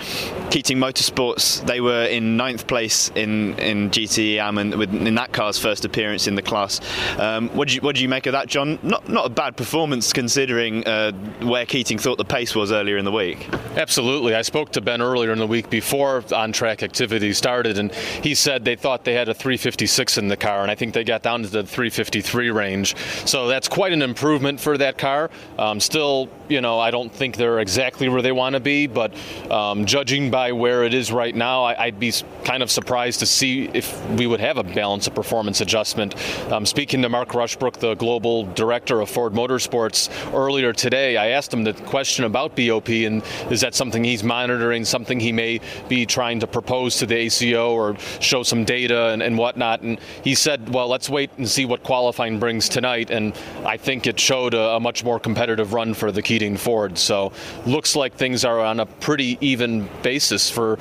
Keating 0.51 0.79
Motorsports, 0.79 1.65
they 1.67 1.81
were 1.81 2.05
in 2.05 2.37
ninth 2.37 2.67
place 2.67 3.11
in 3.15 3.59
in 3.59 3.91
GTE 3.91 4.39
Am 4.39 4.59
and 4.59 4.75
with, 4.75 4.95
in 4.95 5.15
that 5.15 5.33
car's 5.33 5.59
first 5.59 5.85
appearance 5.85 6.27
in 6.27 6.35
the 6.35 6.43
class. 6.43 6.81
Um, 7.19 7.49
what 7.51 7.69
do 7.69 7.75
you 7.75 7.81
what 7.81 7.97
do 7.97 8.03
you 8.03 8.09
make 8.09 8.27
of 8.27 8.33
that, 8.33 8.49
John? 8.49 8.79
Not 8.83 9.09
not 9.09 9.27
a 9.27 9.31
bad 9.31 9.57
performance 9.57 10.13
considering 10.13 10.87
uh, 10.87 11.13
where 11.43 11.67
Keating 11.67 11.99
thought 11.99 12.19
the 12.19 12.25
pace 12.25 12.55
was 12.55 12.73
earlier 12.73 12.97
in 12.97 13.05
the 13.05 13.13
week. 13.13 13.49
Absolutely, 13.77 14.35
I 14.35 14.43
spoke 14.43 14.71
to 14.73 14.81
Ben 14.81 15.03
earlier 15.03 15.33
in 15.33 15.39
the 15.39 15.47
week 15.47 15.71
before 15.71 16.23
on 16.35 16.53
track 16.53 16.83
activity 16.83 17.33
started, 17.33 17.79
and 17.79 17.93
he 17.95 18.35
said 18.35 18.65
they 18.65 18.77
thought 18.77 19.05
they 19.05 19.15
had 19.15 19.29
a 19.29 19.35
356 19.57 20.19
in 20.19 20.27
the 20.27 20.37
car, 20.37 20.63
and 20.63 20.71
I 20.71 20.75
think 20.75 20.95
they 20.95 21.05
got 21.05 21.23
down 21.23 21.43
to 21.43 21.49
the 21.49 21.63
353 21.63 22.51
range. 22.51 22.97
So 23.25 23.47
that's 23.47 23.69
quite 23.69 23.93
an 23.93 24.03
improvement 24.03 24.59
for 24.59 24.77
that 24.79 24.99
car. 24.99 25.31
Um, 25.59 25.79
still, 25.79 26.29
you 26.49 26.61
know, 26.61 26.81
I 26.81 26.91
don't 26.91 27.13
think 27.13 27.37
they're 27.37 27.61
exactly 27.61 28.09
where 28.09 28.21
they 28.21 28.33
want 28.33 28.55
to 28.55 28.61
be, 28.61 28.89
but 28.89 29.15
um, 29.51 29.87
judging 29.87 30.31
by 30.31 30.51
where 30.51 30.83
it 30.83 30.93
is 30.93 31.13
right 31.13 31.35
now, 31.35 31.63
I, 31.65 31.87
would 31.87 32.01
be 32.01 32.13
kind 32.43 32.65
of 32.65 32.71
surprised 32.71 33.21
to 33.21 33.27
see 33.27 33.67
if 33.73 34.05
we 34.11 34.27
would 34.27 34.41
have 34.41 34.59
a 34.59 34.65
balance 34.65 35.07
of 35.07 35.15
performance 35.15 35.61
adjustment. 35.61 36.17
Um, 36.51 36.67
speaking 36.67 37.03
to 37.03 37.09
Mark 37.09 37.29
Rushbrook, 37.29 37.75
the 37.75 37.95
global 37.95 38.53
director 38.55 39.01
of 39.01 39.09
Ford 39.09 39.35
Motorsports, 39.35 40.11
earlier 40.35 40.73
today, 40.73 41.17
I 41.17 41.29
asked 41.29 41.55
him 41.55 41.63
the 41.63 41.75
question 41.75 42.25
about 42.25 42.57
BOP, 42.57 42.89
and 42.89 43.23
is 43.51 43.61
that 43.61 43.77
something 43.77 44.03
he's 44.03 44.25
monitoring, 44.25 44.85
something 44.85 45.21
he 45.21 45.31
may 45.31 45.61
be 45.89 46.07
trying 46.07 46.41
to 46.41 46.49
propose 46.49 46.97
to 46.97 47.07
the 47.07 47.15
ACO 47.15 47.73
or 47.73 47.97
show 48.19 48.43
some 48.43 48.65
data 48.65 49.11
and, 49.11 49.23
and 49.23 49.39
whatnot. 49.45 49.83
And 49.83 50.01
he 50.23 50.35
said, 50.35 50.73
well, 50.73 50.89
let's 50.89 51.11
wait 51.11 51.31
and 51.37 51.47
see 51.47 51.67
what 51.67 51.83
qualifying 51.83 52.39
brings 52.41 52.67
tonight. 52.67 53.11
And 53.11 53.35
I 53.67 53.77
think 53.77 54.07
it 54.07 54.19
showed 54.19 54.55
a, 54.55 54.77
a 54.77 54.81
much 54.81 55.05
more 55.05 55.21
competitive 55.21 55.75
run 55.75 55.93
for 55.93 56.11
the 56.11 56.23
Keating 56.23 56.57
Ford. 56.57 56.97
So 56.97 57.31
looks 57.67 57.95
like 57.95 58.15
things 58.15 58.43
are 58.47 58.61
on 58.61 58.81
a 58.81 58.87
pretty 58.87 59.37
even 59.43 59.87
basis 60.03 60.49
for 60.49 60.79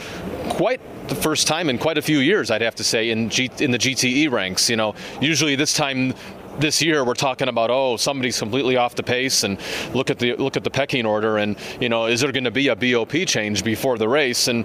quite 0.47 0.79
the 1.09 1.15
first 1.15 1.45
time 1.45 1.69
in 1.69 1.77
quite 1.77 1.97
a 1.97 2.01
few 2.01 2.19
years, 2.19 2.49
I'd 2.49 2.61
have 2.61 2.75
to 2.75 2.85
say, 2.85 3.09
in 3.09 3.29
G- 3.29 3.51
in 3.59 3.71
the 3.71 3.77
GTE 3.77 4.31
ranks. 4.31 4.69
You 4.69 4.77
know, 4.77 4.95
usually 5.19 5.57
this 5.57 5.73
time 5.73 6.13
this 6.59 6.81
year 6.81 7.03
we're 7.03 7.15
talking 7.15 7.47
about 7.47 7.71
oh 7.71 7.97
somebody's 7.97 8.37
completely 8.37 8.77
off 8.77 8.93
the 8.93 9.01
pace 9.01 9.43
and 9.43 9.57
look 9.95 10.11
at 10.11 10.19
the 10.19 10.35
look 10.35 10.55
at 10.55 10.63
the 10.63 10.69
pecking 10.69 11.03
order 11.03 11.39
and 11.39 11.57
you 11.79 11.89
know 11.89 12.05
is 12.05 12.21
there 12.21 12.31
going 12.31 12.43
to 12.43 12.51
be 12.51 12.67
a 12.67 12.75
BOP 12.75 13.11
change 13.25 13.63
before 13.63 13.97
the 13.97 14.07
race 14.07 14.47
and 14.47 14.63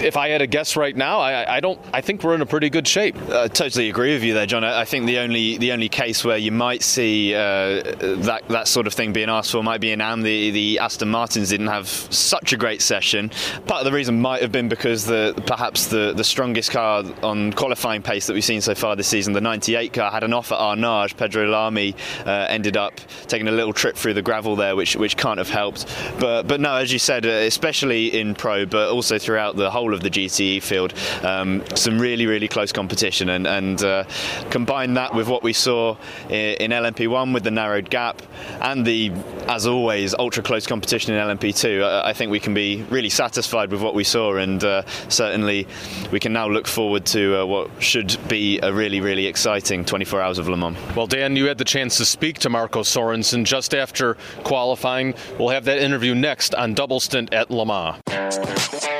if 0.00 0.16
I 0.16 0.28
had 0.28 0.42
a 0.42 0.46
guess 0.46 0.76
right 0.76 0.96
now, 0.96 1.20
I, 1.20 1.56
I 1.56 1.60
don't. 1.60 1.80
I 1.92 2.00
think 2.00 2.22
we're 2.22 2.34
in 2.34 2.42
a 2.42 2.46
pretty 2.46 2.70
good 2.70 2.86
shape. 2.86 3.16
I 3.30 3.48
totally 3.48 3.88
agree 3.88 4.12
with 4.12 4.22
you 4.22 4.34
there, 4.34 4.46
John. 4.46 4.64
I 4.64 4.84
think 4.84 5.06
the 5.06 5.18
only 5.18 5.58
the 5.58 5.72
only 5.72 5.88
case 5.88 6.24
where 6.24 6.36
you 6.36 6.52
might 6.52 6.82
see 6.82 7.34
uh, 7.34 7.82
that 8.26 8.42
that 8.48 8.68
sort 8.68 8.86
of 8.86 8.94
thing 8.94 9.12
being 9.12 9.28
asked 9.28 9.52
for 9.52 9.62
might 9.62 9.80
be 9.80 9.92
in 9.92 10.00
Am. 10.00 10.22
The, 10.22 10.50
the 10.50 10.78
Aston 10.78 11.08
Martins 11.08 11.50
didn't 11.50 11.68
have 11.68 11.88
such 11.88 12.52
a 12.52 12.56
great 12.56 12.82
session. 12.82 13.30
Part 13.66 13.80
of 13.80 13.84
the 13.84 13.92
reason 13.92 14.20
might 14.20 14.42
have 14.42 14.52
been 14.52 14.68
because 14.68 15.04
the 15.04 15.40
perhaps 15.46 15.86
the, 15.86 16.12
the 16.14 16.24
strongest 16.24 16.70
car 16.70 17.04
on 17.22 17.52
qualifying 17.52 18.02
pace 18.02 18.26
that 18.26 18.34
we've 18.34 18.44
seen 18.44 18.60
so 18.60 18.74
far 18.74 18.96
this 18.96 19.08
season, 19.08 19.32
the 19.32 19.40
98 19.40 19.92
car, 19.92 20.10
had 20.10 20.24
an 20.24 20.32
off 20.32 20.52
at 20.52 20.58
Arnage. 20.58 21.16
Pedro 21.16 21.46
Lamy 21.46 21.94
uh, 22.24 22.46
ended 22.48 22.76
up 22.76 23.00
taking 23.26 23.48
a 23.48 23.52
little 23.52 23.72
trip 23.72 23.96
through 23.96 24.14
the 24.14 24.22
gravel 24.22 24.56
there, 24.56 24.76
which 24.76 24.96
which 24.96 25.16
can't 25.16 25.38
have 25.38 25.50
helped. 25.50 25.86
But 26.18 26.44
but 26.44 26.60
no, 26.60 26.74
as 26.74 26.92
you 26.92 26.98
said, 26.98 27.26
uh, 27.26 27.30
especially 27.30 28.18
in 28.18 28.34
pro, 28.34 28.66
but 28.66 28.90
also 28.90 29.18
throughout 29.18 29.56
the 29.56 29.70
whole 29.76 29.92
of 29.92 30.00
the 30.00 30.08
GTE 30.08 30.62
field. 30.62 30.94
Um, 31.22 31.62
some 31.74 31.98
really, 31.98 32.24
really 32.26 32.48
close 32.48 32.72
competition, 32.72 33.28
and, 33.28 33.46
and 33.46 33.82
uh, 33.82 34.04
combine 34.48 34.94
that 34.94 35.14
with 35.14 35.28
what 35.28 35.42
we 35.42 35.52
saw 35.52 35.98
in, 36.30 36.54
in, 36.64 36.70
LMP1 36.70 37.34
with 37.34 37.44
the 37.44 37.50
narrowed 37.50 37.90
gap 37.90 38.22
and 38.62 38.86
the, 38.86 39.12
as 39.48 39.66
always, 39.66 40.14
ultra 40.14 40.42
close 40.42 40.66
competition 40.66 41.14
in 41.14 41.20
LMP2. 41.20 41.84
I, 41.84 42.08
I 42.08 42.12
think 42.14 42.30
we 42.30 42.40
can 42.40 42.54
be 42.54 42.84
really 42.84 43.10
satisfied 43.10 43.70
with 43.70 43.82
what 43.82 43.94
we 43.94 44.02
saw, 44.02 44.36
and 44.36 44.64
uh, 44.64 44.82
certainly 45.08 45.66
we 46.10 46.20
can 46.20 46.32
now 46.32 46.48
look 46.48 46.66
forward 46.66 47.04
to 47.06 47.42
uh, 47.42 47.44
what 47.44 47.70
should 47.78 48.16
be 48.28 48.58
a 48.60 48.72
really, 48.72 49.02
really 49.02 49.26
exciting 49.26 49.84
24 49.84 50.22
hours 50.22 50.38
of 50.38 50.48
Le 50.48 50.56
Mans. 50.56 50.78
Well, 50.96 51.06
Dan, 51.06 51.36
you 51.36 51.48
had 51.48 51.58
the 51.58 51.64
chance 51.64 51.98
to 51.98 52.06
speak 52.06 52.38
to 52.40 52.48
Marco 52.48 52.80
Sorensen 52.80 53.44
just 53.44 53.74
after 53.74 54.16
qualifying. 54.42 55.14
We'll 55.38 55.50
have 55.50 55.66
that 55.66 55.78
interview 55.78 56.14
next 56.14 56.54
on 56.54 56.72
Double 56.72 56.98
Stint 56.98 57.34
at 57.34 57.50
Le 57.50 57.66
Mans. 57.66 58.95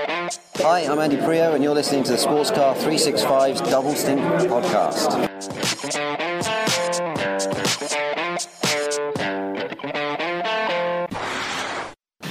Hi, 0.60 0.80
I'm 0.80 0.98
Andy 0.98 1.16
Priaulx, 1.16 1.54
and 1.54 1.62
you're 1.62 1.74
listening 1.74 2.02
to 2.04 2.12
the 2.12 2.18
Sports 2.18 2.50
Car 2.50 2.74
365's 2.76 3.60
Double 3.70 3.94
Stint 3.94 4.20
podcast. 4.20 5.26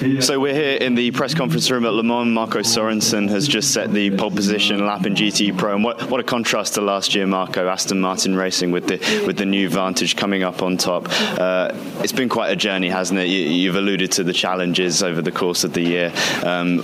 So 0.22 0.40
we're 0.40 0.54
here 0.54 0.78
in 0.78 0.96
the 0.96 1.12
press 1.12 1.34
conference 1.34 1.70
room 1.70 1.86
at 1.86 1.94
Le 1.94 2.04
Mans. 2.04 2.28
Marco 2.28 2.60
Sorensen 2.60 3.30
has 3.30 3.48
just 3.48 3.74
set 3.74 3.92
the 3.92 4.16
pole 4.16 4.32
position 4.32 4.86
lap 4.86 5.06
in 5.06 5.16
GT 5.16 5.58
Pro, 5.58 5.76
and 5.76 5.84
what, 5.84 6.10
what 6.10 6.20
a 6.20 6.24
contrast 6.24 6.76
to 6.76 6.82
last 6.82 7.16
year, 7.16 7.28
Marco. 7.28 7.68
Aston 7.68 8.00
Martin 8.00 8.36
Racing 8.36 8.72
with 8.72 8.88
the 8.88 8.98
with 9.26 9.38
the 9.38 9.46
new 9.46 9.70
Vantage 9.70 10.16
coming 10.16 10.44
up 10.44 10.62
on 10.62 10.78
top. 10.78 11.08
Uh, 11.40 11.72
it's 12.02 12.12
been 12.12 12.30
quite 12.30 12.50
a 12.50 12.56
journey, 12.56 12.90
hasn't 12.90 13.20
it? 13.20 13.26
You, 13.26 13.68
have 13.70 13.78
alluded 13.82 14.12
to 14.14 14.24
the 14.24 14.34
challenges 14.34 15.04
over 15.04 15.22
the 15.22 15.32
course 15.32 15.64
of 15.64 15.74
the 15.74 15.82
year. 15.82 16.14
Um, 16.44 16.80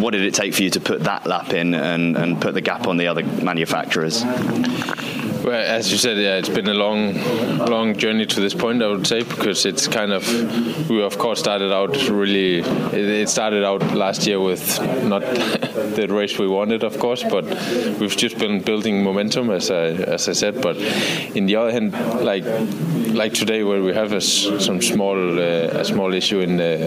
what 0.00 0.10
did 0.10 0.22
it 0.22 0.34
take 0.34 0.54
for 0.54 0.62
you 0.62 0.70
to 0.70 0.80
put 0.80 1.04
that 1.04 1.26
lap 1.26 1.52
in 1.52 1.74
and, 1.74 2.16
and 2.16 2.40
put 2.40 2.54
the 2.54 2.60
gap 2.60 2.86
on 2.86 2.96
the 2.96 3.06
other 3.06 3.22
manufacturers? 3.22 4.24
Well, 5.44 5.60
as 5.60 5.92
you 5.92 5.98
said, 5.98 6.16
yeah, 6.16 6.36
it's 6.36 6.48
been 6.48 6.68
a 6.68 6.74
long, 6.74 7.12
long 7.58 7.94
journey 7.98 8.24
to 8.24 8.40
this 8.40 8.54
point. 8.54 8.82
I 8.82 8.88
would 8.88 9.06
say 9.06 9.24
because 9.24 9.66
it's 9.66 9.86
kind 9.86 10.10
of 10.10 10.24
we 10.88 11.02
of 11.02 11.18
course 11.18 11.38
started 11.38 11.70
out 11.70 11.94
really. 12.08 12.60
It 12.60 13.28
started 13.28 13.62
out 13.62 13.82
last 13.94 14.26
year 14.26 14.40
with 14.40 14.80
not 15.04 15.20
the 15.96 16.06
race 16.08 16.38
we 16.38 16.48
wanted, 16.48 16.82
of 16.82 16.98
course, 16.98 17.22
but 17.22 17.44
we've 18.00 18.16
just 18.16 18.38
been 18.38 18.62
building 18.62 19.04
momentum, 19.04 19.50
as 19.50 19.70
I 19.70 19.88
as 20.16 20.30
I 20.30 20.32
said. 20.32 20.62
But 20.62 20.78
in 21.36 21.44
the 21.44 21.56
other 21.56 21.72
hand, 21.72 21.92
like 22.24 22.44
like 23.14 23.34
today, 23.34 23.64
where 23.64 23.82
we 23.82 23.92
have 23.92 24.12
a, 24.12 24.22
some 24.22 24.80
small 24.80 25.38
uh, 25.38 25.80
a 25.80 25.84
small 25.84 26.14
issue 26.14 26.40
in 26.40 26.56
the 26.56 26.86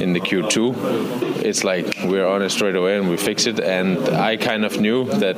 in 0.00 0.12
the 0.12 0.20
Q2, 0.20 1.27
it's 1.44 1.64
like 1.64 1.86
we're 2.04 2.26
on 2.26 2.42
it 2.42 2.50
straight 2.50 2.76
away 2.76 2.96
and 2.96 3.08
we 3.08 3.16
fix 3.16 3.46
it. 3.46 3.60
And 3.60 3.98
I 4.10 4.36
kind 4.36 4.64
of 4.64 4.80
knew 4.80 5.04
that 5.04 5.36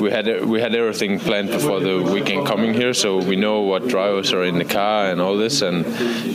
we 0.00 0.10
had 0.10 0.44
we 0.44 0.60
had 0.60 0.74
everything 0.74 1.18
planned 1.18 1.50
before 1.50 1.80
the 1.80 2.02
weekend 2.02 2.46
coming 2.46 2.74
here, 2.74 2.94
so 2.94 3.18
we 3.18 3.36
know 3.36 3.60
what 3.60 3.88
drivers 3.88 4.32
are 4.32 4.44
in 4.44 4.58
the 4.58 4.64
car 4.64 5.10
and 5.10 5.20
all 5.20 5.36
this. 5.36 5.62
And 5.62 5.84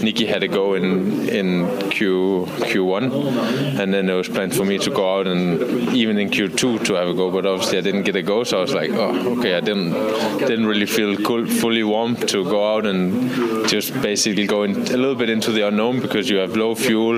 Nikki 0.04 0.26
had 0.26 0.42
to 0.42 0.48
go 0.48 0.74
in 0.74 1.30
in 1.30 1.90
Q 1.90 2.46
Q1, 2.70 3.80
and 3.80 3.94
then 3.94 4.10
it 4.10 4.14
was 4.14 4.30
planned 4.30 4.56
for 4.56 4.66
me 4.66 4.78
to 4.80 4.90
go 4.90 5.20
out 5.20 5.28
and 5.28 5.62
even 5.96 6.18
in 6.18 6.30
Q2 6.30 6.86
to 6.86 6.94
have 6.94 7.08
a 7.08 7.14
go. 7.14 7.32
But 7.32 7.46
obviously 7.46 7.78
I 7.78 7.82
didn't 7.82 8.04
get 8.04 8.16
a 8.16 8.22
go, 8.22 8.44
so 8.44 8.60
I 8.60 8.62
was 8.62 8.74
like, 8.74 8.92
oh, 8.92 9.38
okay, 9.40 9.56
I 9.56 9.62
didn't 9.62 9.92
didn't 10.40 10.66
really 10.66 10.86
feel 10.86 11.16
cool, 11.18 11.46
fully 11.46 11.84
warm 11.84 12.16
to 12.16 12.44
go 12.44 12.76
out 12.76 12.86
and 12.86 13.68
just 13.68 13.94
basically 14.02 14.46
go 14.48 14.64
in, 14.64 14.72
a 14.72 14.98
little 14.98 15.16
bit 15.16 15.30
into 15.30 15.52
the 15.52 15.68
unknown 15.68 16.00
because 16.00 16.30
you 16.30 16.38
have 16.38 16.56
low 16.56 16.76
fuel, 16.76 17.18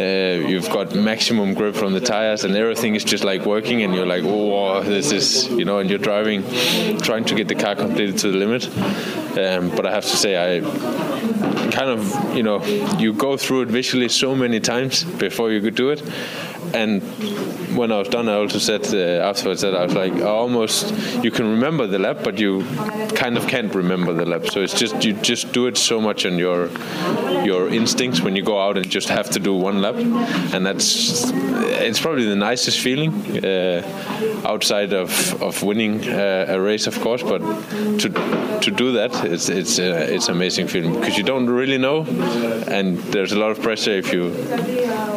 uh, 0.00 0.48
you've 0.50 0.68
got 0.70 0.79
maximum 0.86 1.54
grip 1.54 1.74
from 1.74 1.92
the 1.92 2.00
tires, 2.00 2.44
and 2.44 2.54
everything 2.56 2.94
is 2.94 3.04
just 3.04 3.24
like 3.24 3.44
working, 3.44 3.82
and 3.82 3.94
you're 3.94 4.06
like, 4.06 4.24
oh, 4.24 4.82
this 4.82 5.12
is 5.12 5.48
you 5.48 5.64
know, 5.64 5.78
and 5.78 5.88
you're 5.90 5.98
driving, 5.98 6.42
trying 7.00 7.24
to 7.24 7.34
get 7.34 7.48
the 7.48 7.54
car 7.54 7.74
completed 7.74 8.18
to 8.18 8.30
the 8.30 8.38
limit. 8.38 8.66
Um, 9.38 9.70
but 9.76 9.86
I 9.86 9.92
have 9.92 10.04
to 10.04 10.16
say, 10.16 10.36
I 10.36 10.60
kind 11.70 11.90
of, 11.90 12.36
you 12.36 12.42
know, 12.42 12.64
you 12.98 13.12
go 13.12 13.36
through 13.36 13.62
it 13.62 13.68
visually 13.68 14.08
so 14.08 14.34
many 14.34 14.60
times 14.60 15.04
before 15.04 15.50
you 15.50 15.60
could 15.60 15.74
do 15.74 15.90
it. 15.90 16.02
And 16.74 17.02
when 17.74 17.92
I 17.92 17.98
was 17.98 18.08
done, 18.08 18.28
I 18.28 18.34
also 18.34 18.58
said 18.58 18.82
uh, 18.92 19.28
afterwards 19.28 19.60
that 19.62 19.74
I 19.74 19.84
was 19.84 19.94
like, 19.94 20.12
I 20.12 20.22
almost 20.22 20.92
you 21.24 21.30
can 21.30 21.50
remember 21.50 21.86
the 21.86 21.98
lap, 21.98 22.18
but 22.22 22.38
you 22.38 22.64
kind 23.14 23.36
of 23.36 23.46
can't 23.46 23.74
remember 23.74 24.12
the 24.12 24.26
lap. 24.26 24.46
So 24.46 24.60
it's 24.60 24.78
just 24.78 25.04
you 25.04 25.12
just 25.14 25.52
do 25.52 25.66
it 25.66 25.76
so 25.76 26.00
much 26.00 26.26
on 26.26 26.38
your 26.38 26.70
your 27.44 27.68
instincts 27.68 28.20
when 28.20 28.36
you 28.36 28.42
go 28.42 28.60
out 28.60 28.76
and 28.76 28.88
just 28.88 29.08
have 29.08 29.30
to 29.30 29.38
do 29.38 29.54
one 29.54 29.80
lap, 29.80 29.96
and 30.54 30.66
that's 30.66 31.30
it's 31.30 32.00
probably 32.00 32.26
the 32.26 32.36
nicest 32.36 32.80
feeling 32.80 33.44
uh, 33.44 33.82
outside 34.46 34.92
of 34.92 35.42
of 35.42 35.62
winning 35.62 36.08
uh, 36.08 36.46
a 36.48 36.60
race, 36.60 36.86
of 36.86 37.00
course. 37.00 37.22
But 37.22 37.40
to 38.00 38.08
to 38.60 38.70
do 38.70 38.92
that, 38.92 39.24
it's 39.24 39.48
it's 39.48 39.78
uh, 39.78 40.06
it's 40.08 40.28
amazing 40.28 40.68
feeling 40.68 40.94
because 40.94 41.16
you 41.16 41.24
don't 41.24 41.48
really 41.48 41.78
know, 41.78 42.04
and 42.68 42.98
there's 43.12 43.32
a 43.32 43.38
lot 43.38 43.50
of 43.50 43.62
pressure 43.62 43.92
if 43.92 44.12
you 44.12 44.34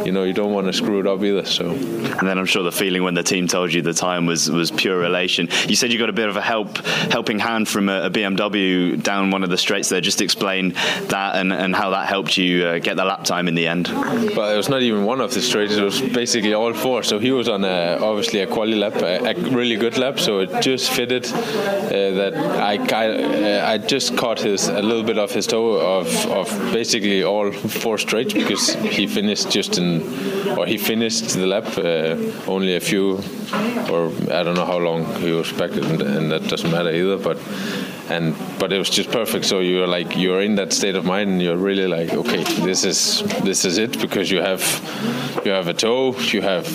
you 0.05 0.11
know 0.11 0.23
you 0.23 0.33
don't 0.33 0.53
want 0.53 0.67
to 0.67 0.73
screw 0.73 0.99
it 0.99 1.07
up 1.07 1.23
either. 1.23 1.45
So 1.45 1.71
and 1.71 2.27
then 2.27 2.37
I'm 2.43 2.47
sure 2.47 2.63
the 2.63 2.73
feeling 2.73 3.03
when 3.03 3.13
the 3.13 3.23
team 3.23 3.47
told 3.47 3.71
you 3.73 3.81
the 3.81 3.93
time 3.93 4.25
was 4.25 4.51
was 4.51 4.69
pure 4.69 5.05
elation. 5.05 5.47
You 5.69 5.77
said 5.77 5.93
you 5.93 5.97
got 5.97 6.09
a 6.09 6.19
bit 6.21 6.27
of 6.27 6.35
a 6.35 6.41
help 6.41 6.77
helping 7.09 7.39
hand 7.39 7.69
from 7.69 7.87
a, 7.87 8.07
a 8.07 8.09
BMW 8.09 9.01
down 9.01 9.31
one 9.31 9.45
of 9.45 9.49
the 9.49 9.57
straights 9.57 9.87
there. 9.87 10.01
Just 10.01 10.19
explain 10.19 10.73
that 11.07 11.37
and, 11.37 11.53
and 11.53 11.73
how 11.73 11.91
that 11.91 12.09
helped 12.09 12.35
you 12.35 12.65
uh, 12.65 12.79
get 12.79 12.97
the 12.97 13.05
lap 13.05 13.23
time 13.23 13.47
in 13.47 13.55
the 13.55 13.65
end. 13.65 13.87
Well, 13.87 14.53
it 14.53 14.57
was 14.57 14.67
not 14.67 14.81
even 14.81 15.05
one 15.05 15.21
of 15.21 15.33
the 15.33 15.41
straights. 15.41 15.75
It 15.75 15.81
was 15.81 16.01
basically 16.01 16.53
all 16.53 16.73
four. 16.73 17.01
So 17.03 17.17
he 17.17 17.31
was 17.31 17.47
on 17.47 17.63
a, 17.63 17.97
obviously 18.01 18.41
a 18.41 18.47
quali 18.47 18.75
lap, 18.75 18.95
a, 18.95 19.23
a, 19.29 19.33
really 19.51 19.77
good 19.77 19.97
lap. 19.97 20.19
So 20.19 20.39
it 20.39 20.61
just 20.61 20.91
fitted 20.91 21.25
uh, 21.27 22.11
that 22.19 22.33
I 22.35 22.73
I, 22.73 23.05
uh, 23.07 23.71
I 23.71 23.77
just 23.77 24.17
caught 24.17 24.41
his 24.41 24.67
a 24.67 24.81
little 24.81 25.03
bit 25.03 25.17
of 25.17 25.31
his 25.31 25.47
toe 25.47 25.99
of, 25.99 26.07
of 26.25 26.49
basically 26.73 27.23
all 27.23 27.53
four 27.53 27.97
straights 27.97 28.33
because 28.33 28.73
he 28.73 29.07
finished 29.07 29.49
just 29.49 29.77
in 29.77 30.01
or 30.57 30.65
he 30.65 30.77
finished 30.77 31.29
the 31.29 31.47
lap 31.47 31.65
uh, 31.77 32.15
only 32.47 32.75
a 32.75 32.79
few 32.79 33.21
or 33.89 34.11
I 34.31 34.43
don't 34.43 34.55
know 34.55 34.65
how 34.65 34.77
long 34.77 35.05
back 35.57 35.71
and, 35.71 36.01
and 36.01 36.31
that 36.31 36.47
doesn't 36.47 36.71
matter 36.71 36.91
either. 36.91 37.17
But 37.17 37.37
and 38.09 38.35
but 38.59 38.71
it 38.73 38.77
was 38.77 38.89
just 38.89 39.11
perfect. 39.11 39.45
So 39.45 39.59
you're 39.59 39.87
like 39.87 40.15
you're 40.15 40.41
in 40.41 40.55
that 40.55 40.73
state 40.73 40.95
of 40.95 41.05
mind, 41.05 41.29
and 41.29 41.41
you're 41.41 41.57
really 41.57 41.87
like, 41.87 42.13
okay, 42.13 42.43
this 42.65 42.83
is 42.85 43.23
this 43.43 43.65
is 43.65 43.77
it 43.77 43.99
because 43.99 44.29
you 44.31 44.41
have 44.41 44.61
you 45.45 45.51
have 45.51 45.67
a 45.67 45.73
toe, 45.73 46.15
you 46.17 46.41
have 46.41 46.65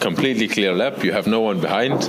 completely 0.00 0.46
clear 0.46 0.74
lap, 0.74 1.02
you 1.02 1.12
have 1.12 1.26
no 1.26 1.40
one 1.40 1.60
behind, 1.60 2.04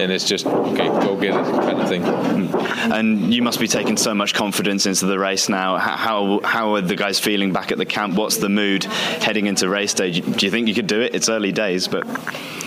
and 0.00 0.10
it's 0.12 0.24
just 0.24 0.46
okay, 0.46 0.86
go 0.86 1.16
get 1.16 1.34
it 1.34 1.44
kind 1.44 1.80
of 1.80 1.88
thing. 1.88 2.02
Hmm. 2.02 2.92
And 2.92 3.34
you 3.34 3.42
must 3.42 3.60
be 3.60 3.68
taking 3.68 3.96
so 3.96 4.14
much 4.14 4.34
confidence 4.34 4.86
into 4.86 5.06
the 5.06 5.18
race 5.18 5.48
now. 5.48 5.78
How 5.78 6.40
how 6.44 6.74
are 6.74 6.80
the 6.80 6.96
guys 6.96 7.18
feeling 7.18 7.52
back 7.52 7.72
at 7.72 7.78
the 7.78 7.86
camp? 7.86 8.14
What's 8.14 8.38
the 8.38 8.48
mood 8.48 8.84
heading 8.84 9.46
into 9.46 9.68
race 9.68 9.94
day? 9.94 10.10
Do 10.12 10.46
you 10.46 10.50
think 10.50 10.68
you 10.68 10.74
could 10.74 10.86
do 10.86 11.00
it? 11.00 11.14
It's 11.14 11.28
early 11.28 11.52
days, 11.52 11.88
but 11.88 12.06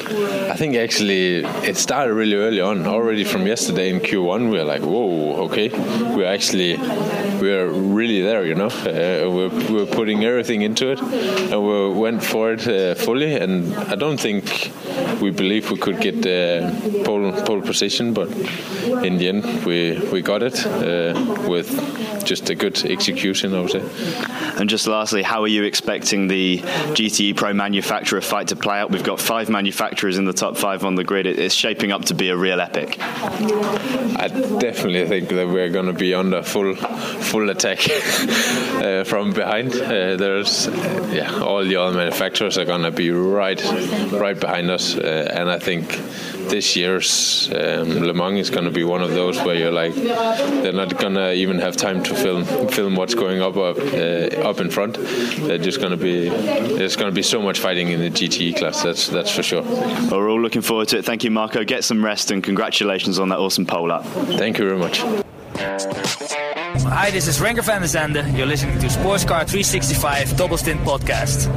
I 0.09 0.55
think 0.55 0.75
actually 0.75 1.45
it 1.67 1.77
started 1.77 2.13
really 2.13 2.35
early 2.35 2.61
on. 2.61 2.85
Already 2.87 3.23
from 3.23 3.45
yesterday 3.45 3.89
in 3.89 3.99
Q1, 3.99 4.49
we 4.49 4.57
were 4.57 4.63
like, 4.63 4.81
whoa, 4.81 5.45
okay, 5.45 5.69
we're 6.15 6.25
actually 6.25 6.77
we're 7.41 7.69
really 7.69 8.21
there, 8.21 8.45
you 8.45 8.55
know. 8.55 8.67
Uh, 8.67 9.29
we're, 9.29 9.49
we're 9.69 9.85
putting 9.85 10.23
everything 10.23 10.61
into 10.61 10.91
it, 10.91 11.01
and 11.01 11.61
we 11.61 11.89
went 11.89 12.23
for 12.23 12.53
it 12.53 12.67
uh, 12.67 12.95
fully. 12.95 13.35
And 13.35 13.73
I 13.75 13.95
don't 13.95 14.19
think 14.19 14.71
we 15.21 15.31
believe 15.31 15.69
we 15.71 15.77
could 15.77 15.99
get 15.99 16.21
the 16.21 17.03
pole 17.05 17.31
pole 17.43 17.61
position, 17.61 18.13
but 18.13 18.29
in 19.03 19.17
the 19.17 19.27
end, 19.27 19.65
we 19.65 19.99
we 20.11 20.21
got 20.21 20.41
it 20.43 20.65
uh, 20.65 21.13
with 21.47 21.69
just 22.27 22.49
a 22.49 22.55
good 22.55 22.85
execution, 22.85 23.53
I 23.53 23.61
would 23.61 23.71
say. 23.71 23.83
And 24.59 24.69
just 24.69 24.85
lastly, 24.85 25.23
how 25.23 25.41
are 25.41 25.47
you 25.47 25.63
expecting 25.63 26.27
the 26.27 26.59
GTE 26.59 27.35
Pro 27.35 27.53
manufacturer 27.53 28.21
fight 28.21 28.49
to 28.49 28.55
play 28.55 28.79
out? 28.79 28.91
We've 28.91 29.03
got 29.03 29.19
five 29.19 29.49
manufacturers 29.49 30.17
in 30.17 30.25
the 30.25 30.33
top 30.33 30.57
five 30.57 30.83
on 30.83 30.95
the 30.95 31.03
grid. 31.03 31.25
It's 31.25 31.55
shaping 31.55 31.91
up 31.91 32.05
to 32.05 32.13
be 32.13 32.29
a 32.29 32.37
real 32.37 32.59
epic. 32.59 32.97
I 32.99 34.27
definitely 34.59 35.07
think 35.07 35.29
that 35.29 35.47
we're 35.47 35.69
going 35.69 35.85
to 35.85 35.93
be 35.93 36.13
under 36.13 36.43
full 36.43 36.75
full 36.75 37.49
attack 37.49 37.79
uh, 37.89 39.03
from 39.05 39.33
behind. 39.33 39.73
Uh, 39.73 40.17
there's 40.17 40.67
yeah, 41.11 41.39
all 41.41 41.63
the 41.63 41.77
other 41.77 41.95
manufacturers 41.95 42.57
are 42.57 42.65
going 42.65 42.83
to 42.83 42.91
be 42.91 43.09
right 43.11 43.63
right 44.11 44.39
behind 44.39 44.69
us, 44.69 44.95
uh, 44.95 45.31
and 45.33 45.49
I 45.49 45.59
think 45.59 45.97
this 46.49 46.75
year's 46.75 47.49
um, 47.53 47.89
Le 47.99 48.13
Mans 48.13 48.39
is 48.39 48.49
going 48.49 48.65
to 48.65 48.71
be 48.71 48.83
one 48.83 49.01
of 49.01 49.11
those 49.11 49.39
where 49.41 49.55
you're 49.55 49.71
like, 49.71 49.93
they're 49.93 50.73
not 50.73 50.97
going 50.97 51.13
to 51.15 51.33
even 51.33 51.59
have 51.59 51.75
time 51.75 52.03
to 52.03 52.15
film 52.15 52.45
film 52.67 52.95
what's 52.95 53.15
going 53.15 53.41
up 53.41 53.57
up, 53.57 53.77
uh, 53.77 54.49
up 54.49 54.59
in 54.59 54.69
front. 54.69 54.97
They're 55.47 55.57
just 55.57 55.79
going 55.79 55.91
to 55.91 55.97
be 55.97 56.29
there's 56.29 56.95
going 56.95 57.09
to 57.09 57.15
be 57.15 57.23
so 57.23 57.41
much 57.41 57.59
fighting 57.59 57.89
in 57.89 57.99
the 57.99 58.09
GTE 58.09 58.57
class. 58.57 58.83
That's 58.83 59.07
that's 59.07 59.31
for 59.31 59.43
sure. 59.43 59.63
Well, 59.63 60.19
we're 60.19 60.29
all 60.29 60.41
looking 60.41 60.61
forward 60.61 60.87
to 60.89 60.99
it. 60.99 61.05
Thank 61.05 61.23
you, 61.23 61.31
Marco. 61.31 61.63
Get 61.63 61.83
some 61.83 62.03
rest 62.03 62.31
and 62.31 62.43
congratulations 62.43 63.19
on 63.19 63.29
that 63.29 63.39
awesome 63.39 63.65
pole 63.65 63.91
up. 63.91 64.05
Thank 64.05 64.57
you 64.57 64.65
very 64.65 64.79
much. 64.79 65.03
Hi, 66.89 67.11
this 67.11 67.27
is 67.27 67.39
Renger 67.39 67.63
van 67.63 67.81
der 67.81 67.87
Zande. 67.87 68.37
You're 68.37 68.47
listening 68.47 68.79
to 68.79 68.89
Sports 68.89 69.25
Car 69.25 69.45
365 69.45 70.37
Double 70.37 70.57
Stint 70.57 70.81
Podcast. 70.81 71.47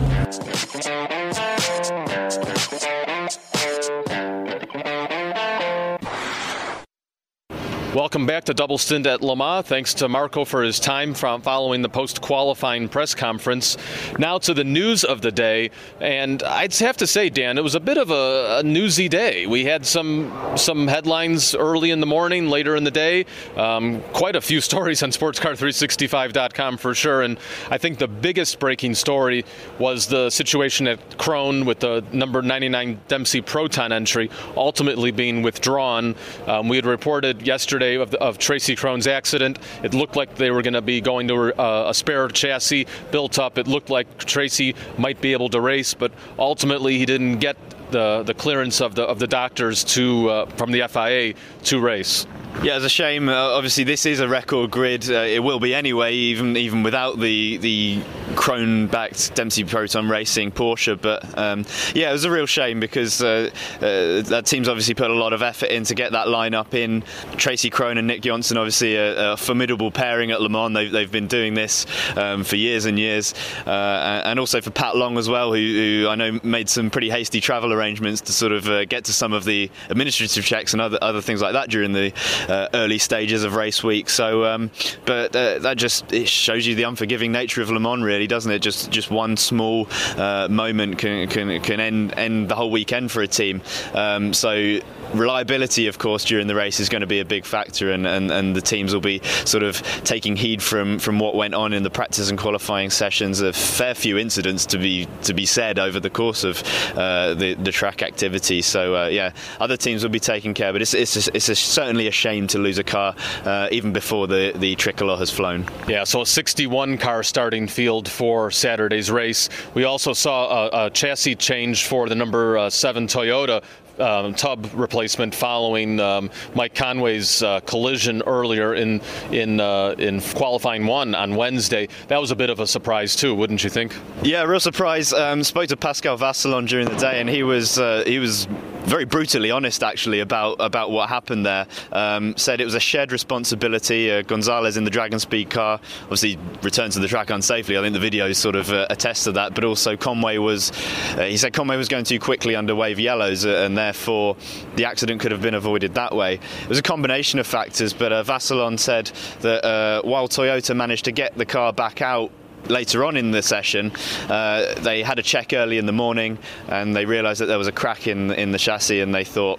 Welcome 7.94 8.24
back 8.24 8.44
to 8.44 8.54
Double 8.54 8.78
Stint 8.78 9.04
at 9.08 9.20
Le 9.20 9.34
Mans. 9.34 9.66
Thanks 9.66 9.94
to 9.94 10.08
Marco 10.08 10.44
for 10.44 10.62
his 10.62 10.78
time 10.78 11.12
from 11.12 11.42
following 11.42 11.82
the 11.82 11.88
post 11.88 12.20
qualifying 12.20 12.88
press 12.88 13.16
conference. 13.16 13.76
Now 14.16 14.38
to 14.38 14.54
the 14.54 14.62
news 14.62 15.02
of 15.02 15.22
the 15.22 15.32
day, 15.32 15.72
and 15.98 16.40
I'd 16.44 16.72
have 16.76 16.96
to 16.98 17.06
say, 17.08 17.30
Dan, 17.30 17.58
it 17.58 17.64
was 17.64 17.74
a 17.74 17.80
bit 17.80 17.98
of 17.98 18.12
a, 18.12 18.58
a 18.60 18.62
newsy 18.62 19.08
day. 19.08 19.48
We 19.48 19.64
had 19.64 19.84
some 19.84 20.32
some 20.56 20.86
headlines 20.86 21.56
early 21.56 21.90
in 21.90 21.98
the 21.98 22.06
morning, 22.06 22.48
later 22.48 22.76
in 22.76 22.84
the 22.84 22.92
day, 22.92 23.26
um, 23.56 24.02
quite 24.12 24.36
a 24.36 24.40
few 24.40 24.60
stories 24.70 25.02
on 25.02 25.10
SportsCar365.com 25.10 26.76
for 26.76 26.94
sure. 26.94 27.22
And 27.22 27.40
I 27.70 27.78
think 27.78 27.98
the 27.98 28.06
biggest 28.06 28.60
breaking 28.60 28.94
story 28.94 29.44
was 29.80 30.06
the 30.06 30.30
situation 30.30 30.86
at 30.86 31.18
Krohn 31.18 31.66
with 31.66 31.80
the 31.80 32.04
number 32.12 32.40
99 32.40 33.00
Dempsey 33.08 33.40
Proton 33.40 33.90
entry 33.90 34.30
ultimately 34.56 35.10
being 35.10 35.42
withdrawn. 35.42 36.14
Um, 36.46 36.68
we 36.68 36.76
had 36.76 36.86
reported 36.86 37.42
yesterday 37.42 37.79
of, 37.82 38.10
the, 38.10 38.20
of, 38.20 38.38
Tracy 38.38 38.76
Krohn's 38.76 39.06
accident. 39.06 39.58
It 39.82 39.94
looked 39.94 40.16
like 40.16 40.36
they 40.36 40.50
were 40.50 40.62
going 40.62 40.74
to 40.74 40.82
be 40.82 41.00
going 41.00 41.28
to 41.28 41.60
a, 41.60 41.90
a 41.90 41.94
spare 41.94 42.28
chassis 42.28 42.86
built 43.10 43.38
up. 43.38 43.58
It 43.58 43.66
looked 43.66 43.90
like 43.90 44.18
Tracy 44.18 44.74
might 44.98 45.20
be 45.20 45.32
able 45.32 45.48
to 45.50 45.60
race, 45.60 45.94
but 45.94 46.12
ultimately 46.38 46.98
he 46.98 47.06
didn't 47.06 47.38
get 47.38 47.56
the, 47.90 48.22
the 48.22 48.34
clearance 48.34 48.80
of 48.80 48.94
the 48.94 49.02
of 49.02 49.18
the 49.18 49.26
doctors 49.26 49.84
to 49.84 50.30
uh, 50.30 50.46
from 50.56 50.70
the 50.70 50.86
FIA 50.88 51.34
to 51.64 51.80
race. 51.80 52.26
Yeah, 52.62 52.76
it's 52.76 52.84
a 52.84 52.90
shame. 52.90 53.30
Uh, 53.30 53.32
obviously, 53.32 53.84
this 53.84 54.04
is 54.04 54.20
a 54.20 54.28
record 54.28 54.70
grid. 54.70 55.10
Uh, 55.10 55.22
it 55.22 55.42
will 55.42 55.60
be 55.60 55.74
anyway, 55.74 56.12
even 56.14 56.58
even 56.58 56.82
without 56.82 57.18
the 57.18 57.56
the 57.56 58.02
Krohn-backed 58.34 59.34
Dempsey 59.34 59.64
Proton 59.64 60.10
Racing 60.10 60.52
Porsche. 60.52 61.00
But 61.00 61.38
um, 61.38 61.64
yeah, 61.94 62.10
it 62.10 62.12
was 62.12 62.24
a 62.24 62.30
real 62.30 62.44
shame 62.44 62.78
because 62.78 63.22
uh, 63.22 63.48
uh, 63.76 64.20
that 64.28 64.42
team's 64.44 64.68
obviously 64.68 64.92
put 64.92 65.10
a 65.10 65.14
lot 65.14 65.32
of 65.32 65.40
effort 65.40 65.70
in 65.70 65.84
to 65.84 65.94
get 65.94 66.12
that 66.12 66.26
lineup 66.26 66.74
in. 66.74 67.02
Tracy 67.38 67.70
Krohn 67.70 67.96
and 67.96 68.06
Nic 68.06 68.20
Jönsson, 68.20 68.56
obviously 68.56 68.94
a, 68.94 69.32
a 69.32 69.36
formidable 69.38 69.90
pairing 69.90 70.30
at 70.30 70.42
Le 70.42 70.50
Mans. 70.50 70.74
They've, 70.74 70.92
they've 70.92 71.10
been 71.10 71.28
doing 71.28 71.54
this 71.54 71.86
um, 72.18 72.44
for 72.44 72.56
years 72.56 72.84
and 72.84 72.98
years, 72.98 73.32
uh, 73.66 74.22
and 74.26 74.38
also 74.38 74.60
for 74.60 74.70
Pat 74.70 74.96
Long 74.96 75.16
as 75.16 75.30
well, 75.30 75.54
who, 75.54 75.56
who, 75.56 76.08
I 76.10 76.14
know 76.14 76.38
made 76.42 76.68
some 76.68 76.90
pretty 76.90 77.08
hasty 77.08 77.40
travel 77.40 77.72
arrangements 77.72 78.20
to 78.22 78.32
sort 78.34 78.52
of 78.52 78.68
uh, 78.68 78.84
get 78.84 79.06
to 79.06 79.14
some 79.14 79.32
of 79.32 79.44
the 79.44 79.70
administrative 79.88 80.44
checks 80.44 80.74
and 80.74 80.82
other 80.82 80.98
other 81.00 81.22
things 81.22 81.40
like 81.40 81.54
that 81.54 81.70
during 81.70 81.92
the 81.92 82.12
uh, 82.48 82.68
early 82.74 82.98
stages 82.98 83.44
of 83.44 83.54
race 83.54 83.82
week. 83.82 84.08
So, 84.08 84.44
um, 84.44 84.70
but 85.04 85.34
uh, 85.34 85.58
that 85.60 85.76
just 85.76 86.12
it 86.12 86.28
shows 86.28 86.66
you 86.66 86.74
the 86.74 86.84
unforgiving 86.84 87.32
nature 87.32 87.62
of 87.62 87.70
Le 87.70 87.80
Mans, 87.80 88.02
really, 88.02 88.26
doesn't 88.26 88.50
it? 88.50 88.60
Just 88.60 88.90
just 88.90 89.10
one 89.10 89.36
small 89.36 89.88
uh, 90.16 90.48
moment 90.50 90.98
can 90.98 91.28
can 91.28 91.60
can 91.60 91.80
end 91.80 92.14
end 92.16 92.48
the 92.48 92.54
whole 92.54 92.70
weekend 92.70 93.10
for 93.10 93.22
a 93.22 93.28
team. 93.28 93.62
Um, 93.94 94.32
so 94.32 94.80
reliability, 95.14 95.86
of 95.86 95.98
course, 95.98 96.24
during 96.24 96.46
the 96.46 96.54
race 96.54 96.80
is 96.80 96.88
going 96.88 97.00
to 97.00 97.06
be 97.06 97.20
a 97.20 97.24
big 97.24 97.44
factor, 97.44 97.90
and, 97.90 98.06
and, 98.06 98.30
and 98.30 98.54
the 98.54 98.60
teams 98.60 98.92
will 98.92 99.00
be 99.00 99.20
sort 99.44 99.62
of 99.62 99.82
taking 100.04 100.36
heed 100.36 100.62
from, 100.62 100.98
from 100.98 101.18
what 101.18 101.34
went 101.34 101.54
on 101.54 101.72
in 101.72 101.82
the 101.82 101.90
practice 101.90 102.30
and 102.30 102.38
qualifying 102.38 102.90
sessions. 102.90 103.40
A 103.40 103.52
fair 103.52 103.94
few 103.94 104.18
incidents 104.18 104.66
to 104.66 104.78
be 104.78 105.06
to 105.22 105.34
be 105.34 105.46
said 105.46 105.78
over 105.78 106.00
the 106.00 106.10
course 106.10 106.44
of 106.44 106.62
uh, 106.96 107.34
the, 107.34 107.54
the 107.54 107.72
track 107.72 108.02
activity. 108.02 108.62
So 108.62 108.94
uh, 108.96 109.06
yeah, 109.06 109.32
other 109.58 109.76
teams 109.76 110.02
will 110.02 110.10
be 110.10 110.20
taking 110.20 110.54
care, 110.54 110.72
but 110.72 110.82
it's 110.82 110.94
it's, 110.94 111.28
a, 111.28 111.36
it's 111.36 111.48
a, 111.48 111.56
certainly 111.56 112.06
a 112.06 112.12
shame 112.12 112.46
to 112.48 112.58
lose 112.58 112.78
a 112.78 112.84
car 112.84 113.14
uh, 113.44 113.68
even 113.70 113.92
before 113.92 114.26
the 114.26 114.52
the 114.56 114.76
tricolor 114.76 115.16
has 115.16 115.30
flown. 115.30 115.66
Yeah, 115.88 116.04
so 116.04 116.22
a 116.22 116.26
61 116.26 116.98
car 116.98 117.22
starting 117.22 117.66
field 117.66 118.08
for 118.08 118.50
Saturday's 118.50 119.10
race. 119.10 119.48
We 119.74 119.84
also 119.84 120.12
saw 120.12 120.68
a, 120.68 120.86
a 120.86 120.90
chassis 120.90 121.36
change 121.36 121.86
for 121.86 122.08
the 122.08 122.14
number 122.14 122.56
uh, 122.56 122.70
seven 122.70 123.06
Toyota 123.06 123.62
um, 124.00 124.34
tub 124.34 124.68
replacement 124.74 125.34
following 125.34 126.00
um, 126.00 126.30
Mike 126.54 126.74
Conway's 126.74 127.42
uh, 127.42 127.60
collision 127.60 128.22
earlier 128.26 128.74
in 128.74 129.00
in 129.30 129.60
uh, 129.60 129.94
in 129.98 130.20
qualifying 130.20 130.86
one 130.86 131.14
on 131.14 131.36
Wednesday. 131.36 131.88
That 132.08 132.20
was 132.20 132.30
a 132.30 132.36
bit 132.36 132.50
of 132.50 132.60
a 132.60 132.66
surprise 132.66 133.14
too, 133.14 133.34
wouldn't 133.34 133.62
you 133.64 133.70
think? 133.70 133.94
Yeah, 134.22 134.42
real 134.42 134.60
surprise. 134.60 135.12
Um, 135.12 135.44
spoke 135.44 135.68
to 135.68 135.76
Pascal 135.76 136.16
Vasselon 136.16 136.66
during 136.66 136.88
the 136.88 136.96
day, 136.96 137.20
and 137.20 137.28
he 137.28 137.42
was 137.42 137.78
uh, 137.78 138.02
he 138.06 138.18
was 138.18 138.48
very 138.90 139.04
brutally 139.04 139.52
honest 139.52 139.84
actually 139.84 140.18
about 140.18 140.56
about 140.58 140.90
what 140.90 141.08
happened 141.08 141.46
there. 141.46 141.66
Um, 141.92 142.36
said 142.36 142.60
it 142.60 142.64
was 142.64 142.74
a 142.74 142.80
shared 142.80 143.12
responsibility. 143.12 144.10
Uh, 144.10 144.22
Gonzalez 144.22 144.76
in 144.76 144.82
the 144.82 144.90
DragonSpeed 144.90 145.48
car 145.48 145.80
obviously 146.02 146.36
returned 146.62 146.92
to 146.94 146.98
the 146.98 147.06
track 147.06 147.28
unsafely. 147.28 147.78
I 147.78 147.82
think 147.82 147.94
the 147.98 148.10
videos 148.10 148.36
sort 148.36 148.56
of 148.56 148.70
uh, 148.70 148.86
attest 148.90 149.24
to 149.24 149.32
that. 149.32 149.54
But 149.54 149.64
also 149.64 149.96
Conway 149.96 150.38
was 150.38 150.72
uh, 151.16 151.26
he 151.26 151.36
said 151.36 151.52
Conway 151.52 151.76
was 151.76 151.88
going 151.88 152.04
too 152.04 152.18
quickly 152.18 152.56
under 152.56 152.74
wave 152.74 152.98
yellows, 152.98 153.46
uh, 153.46 153.62
and 153.64 153.78
therefore 153.78 154.36
the 154.74 154.86
accident 154.86 155.20
could 155.20 155.30
have 155.30 155.40
been 155.40 155.54
avoided 155.54 155.94
that 155.94 156.14
way. 156.14 156.34
It 156.34 156.68
was 156.68 156.78
a 156.78 156.82
combination 156.82 157.38
of 157.38 157.46
factors, 157.46 157.92
but 157.92 158.12
uh, 158.12 158.24
Vasselon 158.24 158.76
said 158.76 159.12
that 159.42 159.64
uh, 159.64 160.02
while 160.02 160.28
Toyota 160.28 160.74
managed 160.74 161.04
to 161.04 161.12
get 161.12 161.38
the 161.38 161.46
car 161.46 161.72
back 161.72 162.02
out 162.02 162.32
later 162.68 163.04
on 163.04 163.16
in 163.16 163.30
the 163.30 163.42
session, 163.42 163.92
uh, 164.28 164.74
they 164.80 165.02
had 165.02 165.18
a 165.18 165.22
check 165.22 165.52
early 165.52 165.78
in 165.78 165.86
the 165.86 165.92
morning 165.92 166.38
and 166.68 166.94
they 166.94 167.04
realised 167.04 167.40
that 167.40 167.46
there 167.46 167.58
was 167.58 167.68
a 167.68 167.72
crack 167.72 168.06
in 168.06 168.30
in 168.32 168.52
the 168.52 168.58
chassis, 168.58 169.00
and 169.00 169.14
they 169.14 169.24
thought 169.24 169.58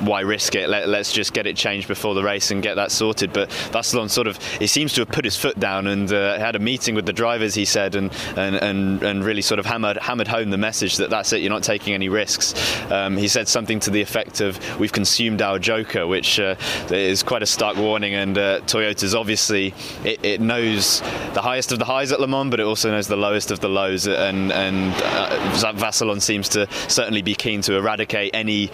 why 0.00 0.20
risk 0.20 0.54
it? 0.54 0.68
Let, 0.68 0.88
us 0.88 1.12
just 1.12 1.32
get 1.32 1.46
it 1.46 1.56
changed 1.56 1.88
before 1.88 2.14
the 2.14 2.22
race 2.22 2.50
and 2.50 2.62
get 2.62 2.74
that 2.74 2.90
sorted. 2.90 3.32
But 3.32 3.48
Vasselon 3.48 4.10
sort 4.10 4.26
of, 4.26 4.42
he 4.54 4.66
seems 4.66 4.92
to 4.94 5.02
have 5.02 5.08
put 5.08 5.24
his 5.24 5.36
foot 5.36 5.58
down 5.58 5.86
and 5.86 6.12
uh, 6.12 6.38
had 6.38 6.56
a 6.56 6.58
meeting 6.58 6.94
with 6.94 7.06
the 7.06 7.12
drivers, 7.12 7.54
he 7.54 7.64
said, 7.64 7.94
and, 7.94 8.12
and, 8.36 8.56
and, 8.56 9.02
and 9.02 9.24
really 9.24 9.42
sort 9.42 9.58
of 9.58 9.66
hammered, 9.66 9.98
hammered 9.98 10.28
home 10.28 10.50
the 10.50 10.58
message 10.58 10.96
that 10.96 11.10
that's 11.10 11.32
it, 11.32 11.40
you're 11.40 11.50
not 11.50 11.62
taking 11.62 11.94
any 11.94 12.08
risks. 12.08 12.54
Um, 12.90 13.16
he 13.16 13.28
said 13.28 13.48
something 13.48 13.80
to 13.80 13.90
the 13.90 14.00
effect 14.00 14.40
of, 14.40 14.58
we've 14.78 14.92
consumed 14.92 15.42
our 15.42 15.58
Joker, 15.58 16.06
which 16.06 16.40
uh, 16.40 16.56
is 16.90 17.22
quite 17.22 17.42
a 17.42 17.46
stark 17.46 17.76
warning. 17.76 18.14
And 18.14 18.36
uh, 18.36 18.60
Toyota's 18.60 19.14
obviously, 19.14 19.74
it, 20.04 20.24
it, 20.24 20.40
knows 20.40 21.00
the 21.34 21.42
highest 21.42 21.70
of 21.72 21.78
the 21.78 21.84
highs 21.84 22.12
at 22.12 22.20
Le 22.20 22.26
Mans, 22.26 22.50
but 22.50 22.60
it 22.60 22.66
also 22.66 22.90
knows 22.90 23.08
the 23.08 23.16
lowest 23.16 23.50
of 23.50 23.60
the 23.60 23.68
lows. 23.68 24.06
And, 24.06 24.52
and 24.52 24.92
uh, 24.96 26.20
seems 26.20 26.48
to 26.50 26.68
certainly 26.88 27.22
be 27.22 27.34
keen 27.34 27.62
to 27.62 27.76
eradicate 27.76 28.30
any 28.34 28.70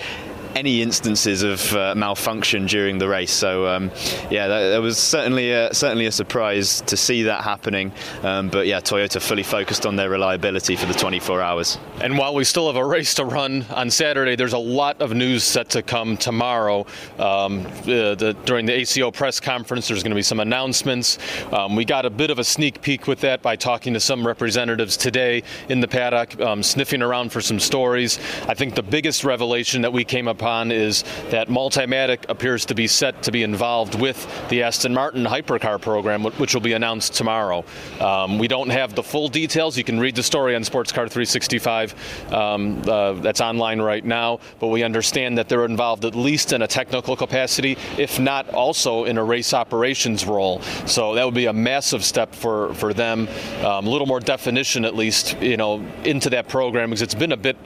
any 0.56 0.80
instances 0.80 1.42
of 1.42 1.74
uh, 1.74 1.94
malfunction 1.94 2.64
during 2.64 2.96
the 2.96 3.06
race. 3.06 3.30
So 3.30 3.66
um, 3.66 3.90
yeah, 4.30 4.48
that, 4.48 4.70
that, 4.70 4.80
was 4.80 4.96
certainly 4.96 5.52
a, 5.52 5.72
certainly 5.74 6.06
a 6.06 6.12
surprise 6.12 6.80
to 6.82 6.96
see 6.96 7.24
that 7.24 7.44
happening. 7.44 7.92
Um, 8.22 8.48
but 8.48 8.66
yeah, 8.66 8.80
Toyota 8.80 9.20
fully 9.20 9.42
focused 9.42 9.84
on 9.84 9.96
their 9.96 10.08
reliability 10.08 10.74
for 10.74 10.86
the 10.86 10.94
24 10.94 11.42
hours. 11.42 11.78
And 12.00 12.16
while 12.16 12.34
we 12.34 12.42
still 12.44 12.68
have 12.68 12.76
a 12.76 12.84
race 12.84 13.12
to 13.16 13.26
run 13.26 13.66
on 13.68 13.90
Saturday, 13.90 14.34
there's 14.34 14.54
a 14.54 14.58
lot 14.58 15.02
of 15.02 15.12
news 15.12 15.44
set 15.44 15.68
to 15.70 15.82
come 15.82 16.16
tomorrow. 16.16 16.86
Um, 17.18 17.64
the, 17.84 18.16
the, 18.18 18.34
during 18.46 18.64
the 18.64 18.72
ACO 18.72 19.10
press 19.10 19.38
conference, 19.38 19.88
there's 19.88 20.02
going 20.02 20.12
to 20.12 20.16
be 20.16 20.22
some 20.22 20.40
announcements. 20.40 21.18
Um, 21.52 21.76
we 21.76 21.84
got 21.84 22.06
a 22.06 22.10
bit 22.10 22.30
of 22.30 22.38
a 22.38 22.44
sneak 22.44 22.80
peek 22.80 23.06
with 23.06 23.20
that 23.20 23.42
by 23.42 23.56
talking 23.56 23.92
to 23.92 24.00
some 24.00 24.26
representatives 24.26 24.96
today 24.96 25.42
in 25.68 25.80
the 25.80 25.88
paddock, 25.88 26.40
um, 26.40 26.62
sniffing 26.62 27.02
around 27.02 27.30
for 27.30 27.42
some 27.42 27.60
stories. 27.60 28.18
I 28.48 28.54
think 28.54 28.74
the 28.74 28.82
biggest 28.82 29.22
revelation 29.22 29.82
that 29.82 29.92
we 29.92 30.02
came 30.02 30.28
upon 30.28 30.45
is 30.46 31.02
that 31.30 31.48
Multimatic 31.48 32.24
appears 32.28 32.64
to 32.66 32.74
be 32.74 32.86
set 32.86 33.22
to 33.24 33.32
be 33.32 33.42
involved 33.42 34.00
with 34.00 34.48
the 34.48 34.62
Aston 34.62 34.94
Martin 34.94 35.24
hypercar 35.24 35.80
program, 35.80 36.22
which 36.22 36.54
will 36.54 36.60
be 36.60 36.74
announced 36.74 37.14
tomorrow. 37.14 37.64
Um, 38.00 38.38
we 38.38 38.46
don't 38.46 38.70
have 38.70 38.94
the 38.94 39.02
full 39.02 39.28
details. 39.28 39.76
You 39.76 39.82
can 39.82 39.98
read 39.98 40.14
the 40.14 40.22
story 40.22 40.54
on 40.54 40.62
Sportscar 40.62 41.10
365. 41.10 42.32
Um, 42.32 42.80
uh, 42.86 43.14
that's 43.14 43.40
online 43.40 43.80
right 43.82 44.04
now, 44.04 44.38
but 44.60 44.68
we 44.68 44.84
understand 44.84 45.36
that 45.38 45.48
they're 45.48 45.64
involved 45.64 46.04
at 46.04 46.14
least 46.14 46.52
in 46.52 46.62
a 46.62 46.68
technical 46.68 47.16
capacity, 47.16 47.76
if 47.98 48.20
not 48.20 48.48
also 48.50 49.04
in 49.04 49.18
a 49.18 49.24
race 49.24 49.52
operations 49.52 50.26
role. 50.26 50.62
So 50.86 51.14
that 51.14 51.24
would 51.24 51.34
be 51.34 51.46
a 51.46 51.52
massive 51.52 52.04
step 52.04 52.34
for, 52.34 52.72
for 52.74 52.94
them. 52.94 53.28
Um, 53.64 53.86
a 53.86 53.90
little 53.90 54.06
more 54.06 54.20
definition, 54.20 54.84
at 54.84 54.94
least, 54.94 55.40
you 55.42 55.56
know, 55.56 55.84
into 56.04 56.30
that 56.30 56.48
program 56.48 56.90
because 56.90 57.02
it's 57.02 57.14
been 57.14 57.32
a 57.32 57.36
bit 57.36 57.56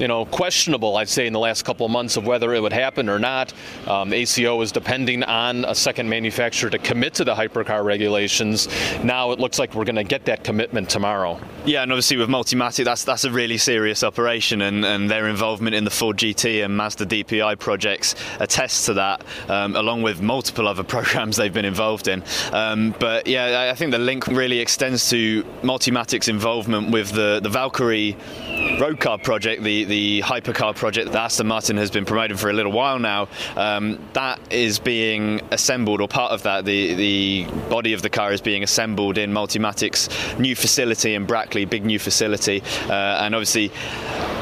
you 0.00 0.08
know, 0.08 0.24
questionable, 0.24 0.96
I'd 0.96 1.08
say, 1.08 1.26
in 1.26 1.32
the 1.32 1.38
last 1.38 1.64
couple 1.64 1.84
of 1.84 1.92
months 1.92 2.16
of 2.16 2.26
whether 2.26 2.54
it 2.54 2.60
would 2.60 2.72
happen 2.72 3.08
or 3.08 3.18
not. 3.18 3.52
Um, 3.86 4.12
ACO 4.12 4.60
is 4.62 4.72
depending 4.72 5.22
on 5.22 5.64
a 5.66 5.74
second 5.74 6.08
manufacturer 6.08 6.70
to 6.70 6.78
commit 6.78 7.14
to 7.14 7.24
the 7.24 7.34
hypercar 7.34 7.84
regulations. 7.84 8.68
Now 9.04 9.32
it 9.32 9.38
looks 9.38 9.58
like 9.58 9.74
we're 9.74 9.84
going 9.84 9.96
to 9.96 10.04
get 10.04 10.24
that 10.24 10.42
commitment 10.42 10.88
tomorrow. 10.88 11.38
Yeah, 11.66 11.82
and 11.82 11.92
obviously 11.92 12.16
with 12.16 12.30
Multimatic, 12.30 12.84
that's 12.84 13.04
that's 13.04 13.24
a 13.24 13.30
really 13.30 13.58
serious 13.58 14.02
operation, 14.02 14.62
and, 14.62 14.84
and 14.84 15.10
their 15.10 15.28
involvement 15.28 15.74
in 15.74 15.84
the 15.84 15.90
Ford 15.90 16.16
GT 16.16 16.64
and 16.64 16.74
Mazda 16.74 17.04
DPI 17.04 17.58
projects 17.58 18.14
attests 18.38 18.86
to 18.86 18.94
that, 18.94 19.22
um, 19.48 19.76
along 19.76 20.00
with 20.00 20.22
multiple 20.22 20.66
other 20.66 20.82
programs 20.94 21.36
they've 21.36 21.52
been 21.52 21.66
involved 21.66 22.08
in. 22.08 22.24
Um, 22.52 22.94
but 22.98 23.26
yeah, 23.26 23.68
I 23.70 23.74
think 23.74 23.90
the 23.90 23.98
link 23.98 24.26
really 24.28 24.60
extends 24.60 25.10
to 25.10 25.44
Multimatic's 25.62 26.28
involvement 26.28 26.90
with 26.90 27.12
the, 27.12 27.40
the 27.42 27.50
Valkyrie 27.50 28.16
road 28.80 28.98
car 28.98 29.18
project, 29.18 29.62
the, 29.62 29.84
the 29.90 30.22
hypercar 30.22 30.74
project 30.74 31.12
that 31.12 31.24
Aston 31.24 31.48
Martin 31.48 31.76
has 31.76 31.90
been 31.90 32.04
promoting 32.04 32.36
for 32.36 32.48
a 32.48 32.52
little 32.52 32.72
while 32.72 32.98
now, 32.98 33.28
um, 33.56 33.98
that 34.14 34.40
is 34.50 34.78
being 34.78 35.40
assembled, 35.50 36.00
or 36.00 36.08
part 36.08 36.32
of 36.32 36.42
that, 36.44 36.64
the, 36.64 36.94
the 36.94 37.44
body 37.68 37.92
of 37.92 38.00
the 38.00 38.08
car 38.08 38.32
is 38.32 38.40
being 38.40 38.62
assembled 38.62 39.18
in 39.18 39.32
Multimatic's 39.32 40.08
new 40.38 40.56
facility 40.56 41.14
in 41.14 41.26
Brackley, 41.26 41.64
big 41.64 41.84
new 41.84 41.98
facility. 41.98 42.62
Uh, 42.88 43.20
and 43.22 43.34
obviously, 43.34 43.70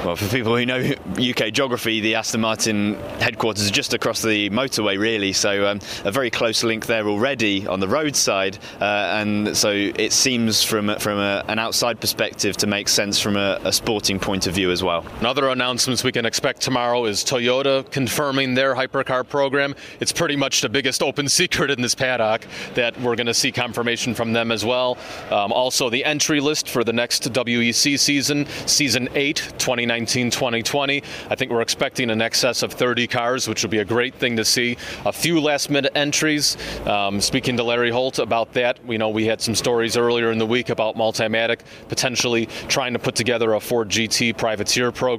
well, 0.04 0.14
for 0.14 0.28
people 0.28 0.56
who 0.56 0.64
know 0.64 0.94
UK 1.18 1.52
geography, 1.52 2.00
the 2.00 2.14
Aston 2.14 2.40
Martin 2.40 2.94
headquarters 3.20 3.64
is 3.64 3.70
just 3.70 3.94
across 3.94 4.22
the 4.22 4.48
motorway, 4.50 4.98
really. 4.98 5.32
So 5.32 5.66
um, 5.66 5.80
a 6.04 6.12
very 6.12 6.30
close 6.30 6.62
link 6.62 6.86
there 6.86 7.08
already 7.08 7.66
on 7.66 7.80
the 7.80 7.88
roadside, 7.88 8.58
uh, 8.80 8.84
and 8.84 9.56
so 9.56 9.70
it 9.70 10.12
seems 10.12 10.62
from 10.62 10.96
from 10.98 11.18
a, 11.18 11.44
an 11.48 11.58
outside 11.58 12.00
perspective 12.00 12.56
to 12.58 12.66
make 12.66 12.88
sense 12.88 13.20
from 13.20 13.36
a, 13.36 13.60
a 13.64 13.72
sporting 13.72 14.20
point 14.20 14.46
of 14.46 14.54
view 14.54 14.70
as 14.70 14.82
well. 14.82 15.04
Another 15.20 15.37
announcements 15.46 16.02
we 16.02 16.12
can 16.12 16.26
expect 16.26 16.60
tomorrow 16.60 17.04
is 17.04 17.24
Toyota 17.24 17.88
confirming 17.90 18.54
their 18.54 18.74
hypercar 18.74 19.26
program. 19.26 19.74
It's 20.00 20.10
pretty 20.10 20.34
much 20.34 20.60
the 20.60 20.68
biggest 20.68 21.02
open 21.02 21.28
secret 21.38 21.70
in 21.70 21.80
this 21.80 21.94
paddock 21.94 22.44
that 22.74 23.00
we're 23.00 23.14
going 23.14 23.28
to 23.28 23.34
see 23.34 23.52
confirmation 23.52 24.14
from 24.14 24.32
them 24.32 24.50
as 24.50 24.64
well. 24.64 24.98
Um, 25.30 25.52
also, 25.52 25.88
the 25.88 26.04
entry 26.04 26.40
list 26.40 26.68
for 26.68 26.82
the 26.82 26.92
next 26.92 27.32
WEC 27.32 27.98
season, 27.98 28.46
season 28.66 29.08
8, 29.14 29.36
2019 29.58 30.30
2020. 30.30 31.02
I 31.30 31.34
think 31.36 31.52
we're 31.52 31.60
expecting 31.60 32.10
an 32.10 32.20
excess 32.20 32.64
of 32.64 32.72
30 32.72 33.06
cars, 33.06 33.46
which 33.46 33.62
will 33.62 33.70
be 33.70 33.78
a 33.78 33.84
great 33.84 34.16
thing 34.16 34.36
to 34.36 34.44
see. 34.44 34.76
A 35.06 35.12
few 35.12 35.40
last 35.40 35.70
minute 35.70 35.92
entries. 35.94 36.56
Um, 36.86 37.20
speaking 37.20 37.56
to 37.58 37.62
Larry 37.62 37.90
Holt 37.90 38.18
about 38.18 38.52
that, 38.54 38.84
we 38.84 38.98
know 38.98 39.08
we 39.08 39.26
had 39.26 39.40
some 39.40 39.54
stories 39.54 39.96
earlier 39.96 40.32
in 40.32 40.38
the 40.38 40.46
week 40.46 40.68
about 40.68 40.96
Multimatic 40.96 41.60
potentially 41.88 42.46
trying 42.66 42.92
to 42.94 42.98
put 42.98 43.14
together 43.14 43.54
a 43.54 43.60
Ford 43.60 43.88
GT 43.88 44.36
privateer 44.36 44.90
program. 44.90 45.17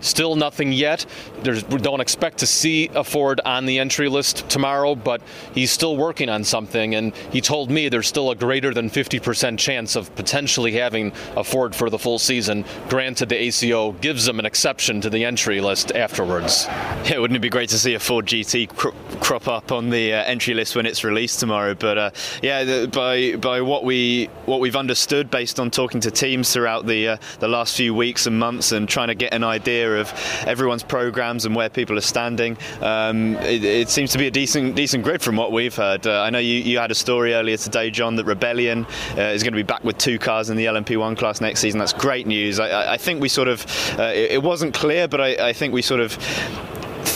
Still 0.00 0.36
nothing 0.36 0.72
yet. 0.72 1.06
There's, 1.42 1.64
we 1.68 1.78
don't 1.78 2.00
expect 2.00 2.38
to 2.38 2.46
see 2.46 2.88
a 2.94 3.04
Ford 3.04 3.40
on 3.44 3.66
the 3.66 3.78
entry 3.78 4.08
list 4.08 4.48
tomorrow, 4.48 4.94
but 4.94 5.22
he's 5.54 5.70
still 5.70 5.96
working 5.96 6.28
on 6.28 6.44
something, 6.44 6.94
and 6.94 7.14
he 7.30 7.40
told 7.40 7.70
me 7.70 7.88
there's 7.88 8.08
still 8.08 8.30
a 8.30 8.36
greater 8.36 8.74
than 8.74 8.90
50% 8.90 9.58
chance 9.58 9.96
of 9.96 10.14
potentially 10.16 10.72
having 10.72 11.12
a 11.36 11.44
Ford 11.44 11.74
for 11.74 11.90
the 11.90 11.98
full 11.98 12.18
season. 12.18 12.64
Granted, 12.88 13.28
the 13.28 13.36
ACO 13.36 13.92
gives 13.92 14.24
them 14.24 14.38
an 14.38 14.46
exception 14.46 15.00
to 15.00 15.10
the 15.10 15.24
entry 15.24 15.60
list 15.60 15.92
afterwards. 15.92 16.66
Yeah, 17.04 17.18
wouldn't 17.18 17.36
it 17.36 17.40
be 17.40 17.50
great 17.50 17.68
to 17.70 17.78
see 17.78 17.94
a 17.94 18.00
Ford 18.00 18.26
GT 18.26 18.74
cr- 18.74 18.88
crop 19.20 19.48
up 19.48 19.72
on 19.72 19.90
the 19.90 20.14
uh, 20.14 20.24
entry 20.24 20.54
list 20.54 20.74
when 20.74 20.86
it's 20.86 21.04
released 21.04 21.40
tomorrow? 21.40 21.74
But 21.74 21.98
uh, 21.98 22.10
yeah, 22.42 22.64
the, 22.64 22.88
by 22.88 23.36
by 23.36 23.60
what 23.60 23.84
we 23.84 24.30
what 24.46 24.60
we've 24.60 24.76
understood 24.76 25.30
based 25.30 25.60
on 25.60 25.70
talking 25.70 26.00
to 26.00 26.10
teams 26.10 26.52
throughout 26.52 26.86
the 26.86 27.08
uh, 27.08 27.16
the 27.40 27.48
last 27.48 27.76
few 27.76 27.94
weeks 27.94 28.26
and 28.26 28.38
months 28.38 28.72
and 28.72 28.88
trying 28.88 29.08
to 29.08 29.14
get 29.14 29.33
an 29.34 29.44
idea 29.44 30.00
of 30.00 30.12
everyone's 30.46 30.82
programs 30.82 31.44
and 31.44 31.54
where 31.54 31.68
people 31.68 31.98
are 31.98 32.02
standing, 32.02 32.56
um, 32.80 33.36
it, 33.36 33.64
it, 33.64 33.88
seems 33.88 34.12
to 34.12 34.18
be 34.18 34.26
a 34.26 34.30
decent 34.30 34.74
decent 34.76 35.04
grid 35.04 35.22
from 35.22 35.36
what 35.36 35.52
we've 35.52 35.74
heard. 35.74 36.06
Uh, 36.06 36.22
I 36.22 36.30
know 36.30 36.38
you, 36.38 36.54
you 36.54 36.78
had 36.78 36.90
a 36.90 36.94
story 36.94 37.34
earlier 37.34 37.56
today, 37.56 37.90
John, 37.90 38.16
that 38.16 38.24
Rebellion 38.24 38.86
uh, 39.16 39.22
is 39.22 39.42
going 39.42 39.52
to 39.52 39.56
be 39.56 39.62
back 39.62 39.84
with 39.84 39.98
two 39.98 40.18
cars 40.18 40.50
in 40.50 40.56
the 40.56 40.66
LMP1 40.66 41.16
class 41.18 41.40
next 41.40 41.60
season. 41.60 41.78
That's 41.78 41.92
great 41.92 42.26
news. 42.26 42.58
I, 42.60 42.94
I 42.94 42.96
think 42.96 43.20
we 43.20 43.28
sort 43.28 43.48
of 43.48 43.64
uh, 43.98 44.12
it, 44.14 44.32
it, 44.32 44.42
wasn't 44.42 44.74
clear, 44.74 45.08
but 45.08 45.20
I, 45.20 45.48
I 45.48 45.52
think 45.52 45.74
we 45.74 45.82
sort 45.82 46.00
of 46.00 46.18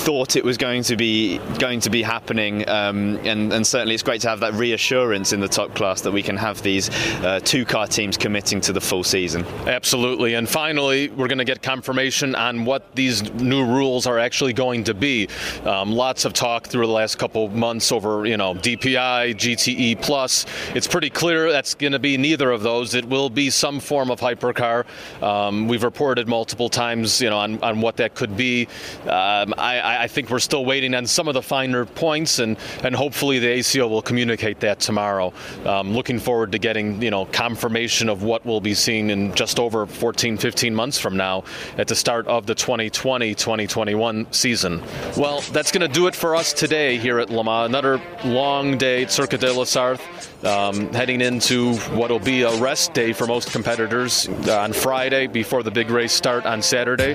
thought 0.08 0.36
it 0.36 0.44
was 0.44 0.56
going 0.56 0.82
to 0.82 0.96
be 0.96 1.36
going 1.58 1.80
to 1.80 1.90
be 1.90 2.00
happening, 2.02 2.66
um, 2.66 3.16
and, 3.26 3.52
and, 3.52 3.66
certainly 3.66 3.92
it's 3.92 4.02
great 4.02 4.22
to 4.22 4.28
have 4.30 4.40
that 4.40 4.54
reassurance 4.54 5.34
in 5.34 5.40
the 5.40 5.46
top 5.46 5.74
class 5.74 6.00
that 6.00 6.10
we 6.10 6.22
can 6.22 6.34
have 6.34 6.62
these 6.62 6.88
uh, 7.22 7.40
two 7.44 7.66
car 7.66 7.86
teams 7.86 8.16
committing 8.16 8.58
to 8.58 8.72
the 8.72 8.80
full 8.80 9.04
season. 9.04 9.44
Absolutely, 9.66 10.32
and 10.32 10.48
finally, 10.48 11.10
we're 11.10 11.28
going 11.28 11.36
to 11.36 11.44
get 11.44 11.60
confirmation 11.60 12.34
on 12.34 12.64
what 12.64 12.94
these 12.94 13.30
new 13.34 13.62
rules 13.62 14.06
are 14.06 14.18
actually 14.18 14.54
going 14.54 14.82
to 14.84 14.94
be. 14.94 15.28
Um, 15.66 15.92
lots 15.92 16.24
of 16.24 16.32
talk 16.32 16.68
through 16.68 16.86
the 16.86 16.92
last 16.92 17.18
couple 17.18 17.46
months 17.50 17.92
over 17.92 18.24
you 18.24 18.38
know 18.38 18.54
DPI, 18.54 19.34
GTE 19.34 20.00
plus. 20.00 20.46
It's 20.74 20.86
pretty 20.86 21.10
clear 21.10 21.52
that's 21.52 21.74
going 21.74 21.92
to 21.92 21.98
be 21.98 22.16
neither 22.16 22.50
of 22.50 22.62
those. 22.62 22.94
It 22.94 23.04
will 23.04 23.28
be 23.28 23.50
some 23.50 23.78
form 23.78 24.10
of 24.10 24.20
hypercar. 24.20 24.86
Um, 25.22 25.68
we've 25.68 25.84
reported 25.84 26.28
multiple 26.28 26.70
times, 26.70 27.20
you 27.20 27.28
know, 27.28 27.36
on, 27.36 27.62
on 27.62 27.82
what 27.82 27.98
that 27.98 28.14
could 28.14 28.38
be. 28.38 28.68
Um, 29.02 29.52
I, 29.58 29.97
I, 29.98 30.08
think 30.08 30.30
we're 30.30 30.38
still 30.38 30.64
waiting 30.64 30.94
on 30.94 31.06
some 31.06 31.28
of 31.28 31.34
the 31.34 31.42
finer 31.42 31.84
points, 31.84 32.38
and, 32.38 32.56
and 32.82 32.94
hopefully 32.94 33.38
the 33.38 33.48
ACO 33.48 33.86
will 33.86 34.02
communicate 34.02 34.60
that 34.60 34.80
tomorrow. 34.80 35.32
Um, 35.64 35.92
looking 35.92 36.18
forward 36.18 36.52
to 36.52 36.58
getting 36.58 37.00
you 37.02 37.10
know 37.10 37.26
confirmation 37.26 38.08
of 38.08 38.22
what 38.22 38.44
we'll 38.46 38.60
be 38.60 38.74
seeing 38.74 39.10
in 39.10 39.34
just 39.34 39.58
over 39.58 39.86
14, 39.86 40.36
15 40.36 40.74
months 40.74 40.98
from 40.98 41.16
now 41.16 41.44
at 41.76 41.88
the 41.88 41.94
start 41.94 42.26
of 42.26 42.46
the 42.46 42.54
2020-2021 42.54 44.34
season. 44.34 44.82
Well, 45.16 45.40
that's 45.52 45.72
going 45.72 45.86
to 45.86 45.92
do 45.92 46.06
it 46.06 46.14
for 46.14 46.34
us 46.36 46.52
today 46.52 46.96
here 46.98 47.18
at 47.18 47.30
Le 47.30 47.44
Mans. 47.44 47.68
Another 47.68 48.00
long 48.24 48.78
day 48.78 49.02
at 49.02 49.10
Circuit 49.10 49.40
de 49.40 49.52
la 49.52 49.64
Sarthe 49.64 50.00
um, 50.44 50.92
heading 50.92 51.20
into 51.20 51.74
what 51.96 52.10
will 52.10 52.18
be 52.18 52.42
a 52.42 52.54
rest 52.58 52.92
day 52.94 53.12
for 53.12 53.26
most 53.26 53.50
competitors 53.52 54.28
uh, 54.46 54.60
on 54.60 54.72
Friday 54.72 55.26
before 55.26 55.62
the 55.62 55.70
big 55.70 55.90
race 55.90 56.12
start 56.12 56.46
on 56.46 56.62
Saturday. 56.62 57.14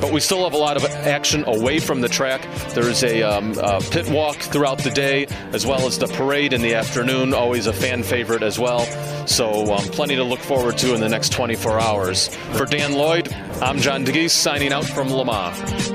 But 0.00 0.12
we 0.12 0.20
still 0.20 0.44
have 0.44 0.54
a 0.54 0.58
lot 0.58 0.76
of 0.76 0.84
action 0.84 1.44
away 1.46 1.80
from 1.80 2.00
the 2.00 2.08
track. 2.08 2.46
There's 2.74 3.02
a, 3.02 3.22
um, 3.22 3.58
a 3.58 3.80
pit 3.80 4.08
walk 4.10 4.36
throughout 4.36 4.78
the 4.78 4.90
day, 4.90 5.26
as 5.52 5.66
well 5.66 5.86
as 5.86 5.98
the 5.98 6.06
parade 6.06 6.52
in 6.52 6.62
the 6.62 6.74
afternoon, 6.74 7.34
always 7.34 7.66
a 7.66 7.72
fan 7.72 8.02
favorite 8.02 8.42
as 8.42 8.58
well. 8.58 8.86
So 9.26 9.74
um, 9.74 9.84
plenty 9.86 10.16
to 10.16 10.24
look 10.24 10.40
forward 10.40 10.78
to 10.78 10.94
in 10.94 11.00
the 11.00 11.08
next 11.08 11.32
24 11.32 11.80
hours. 11.80 12.28
For 12.52 12.66
Dan 12.66 12.94
Lloyd, 12.94 13.32
I'm 13.60 13.78
John 13.78 14.04
Dagys 14.04 14.30
signing 14.30 14.72
out 14.72 14.84
from 14.84 15.10
Le 15.10 15.24
Mans. 15.24 15.90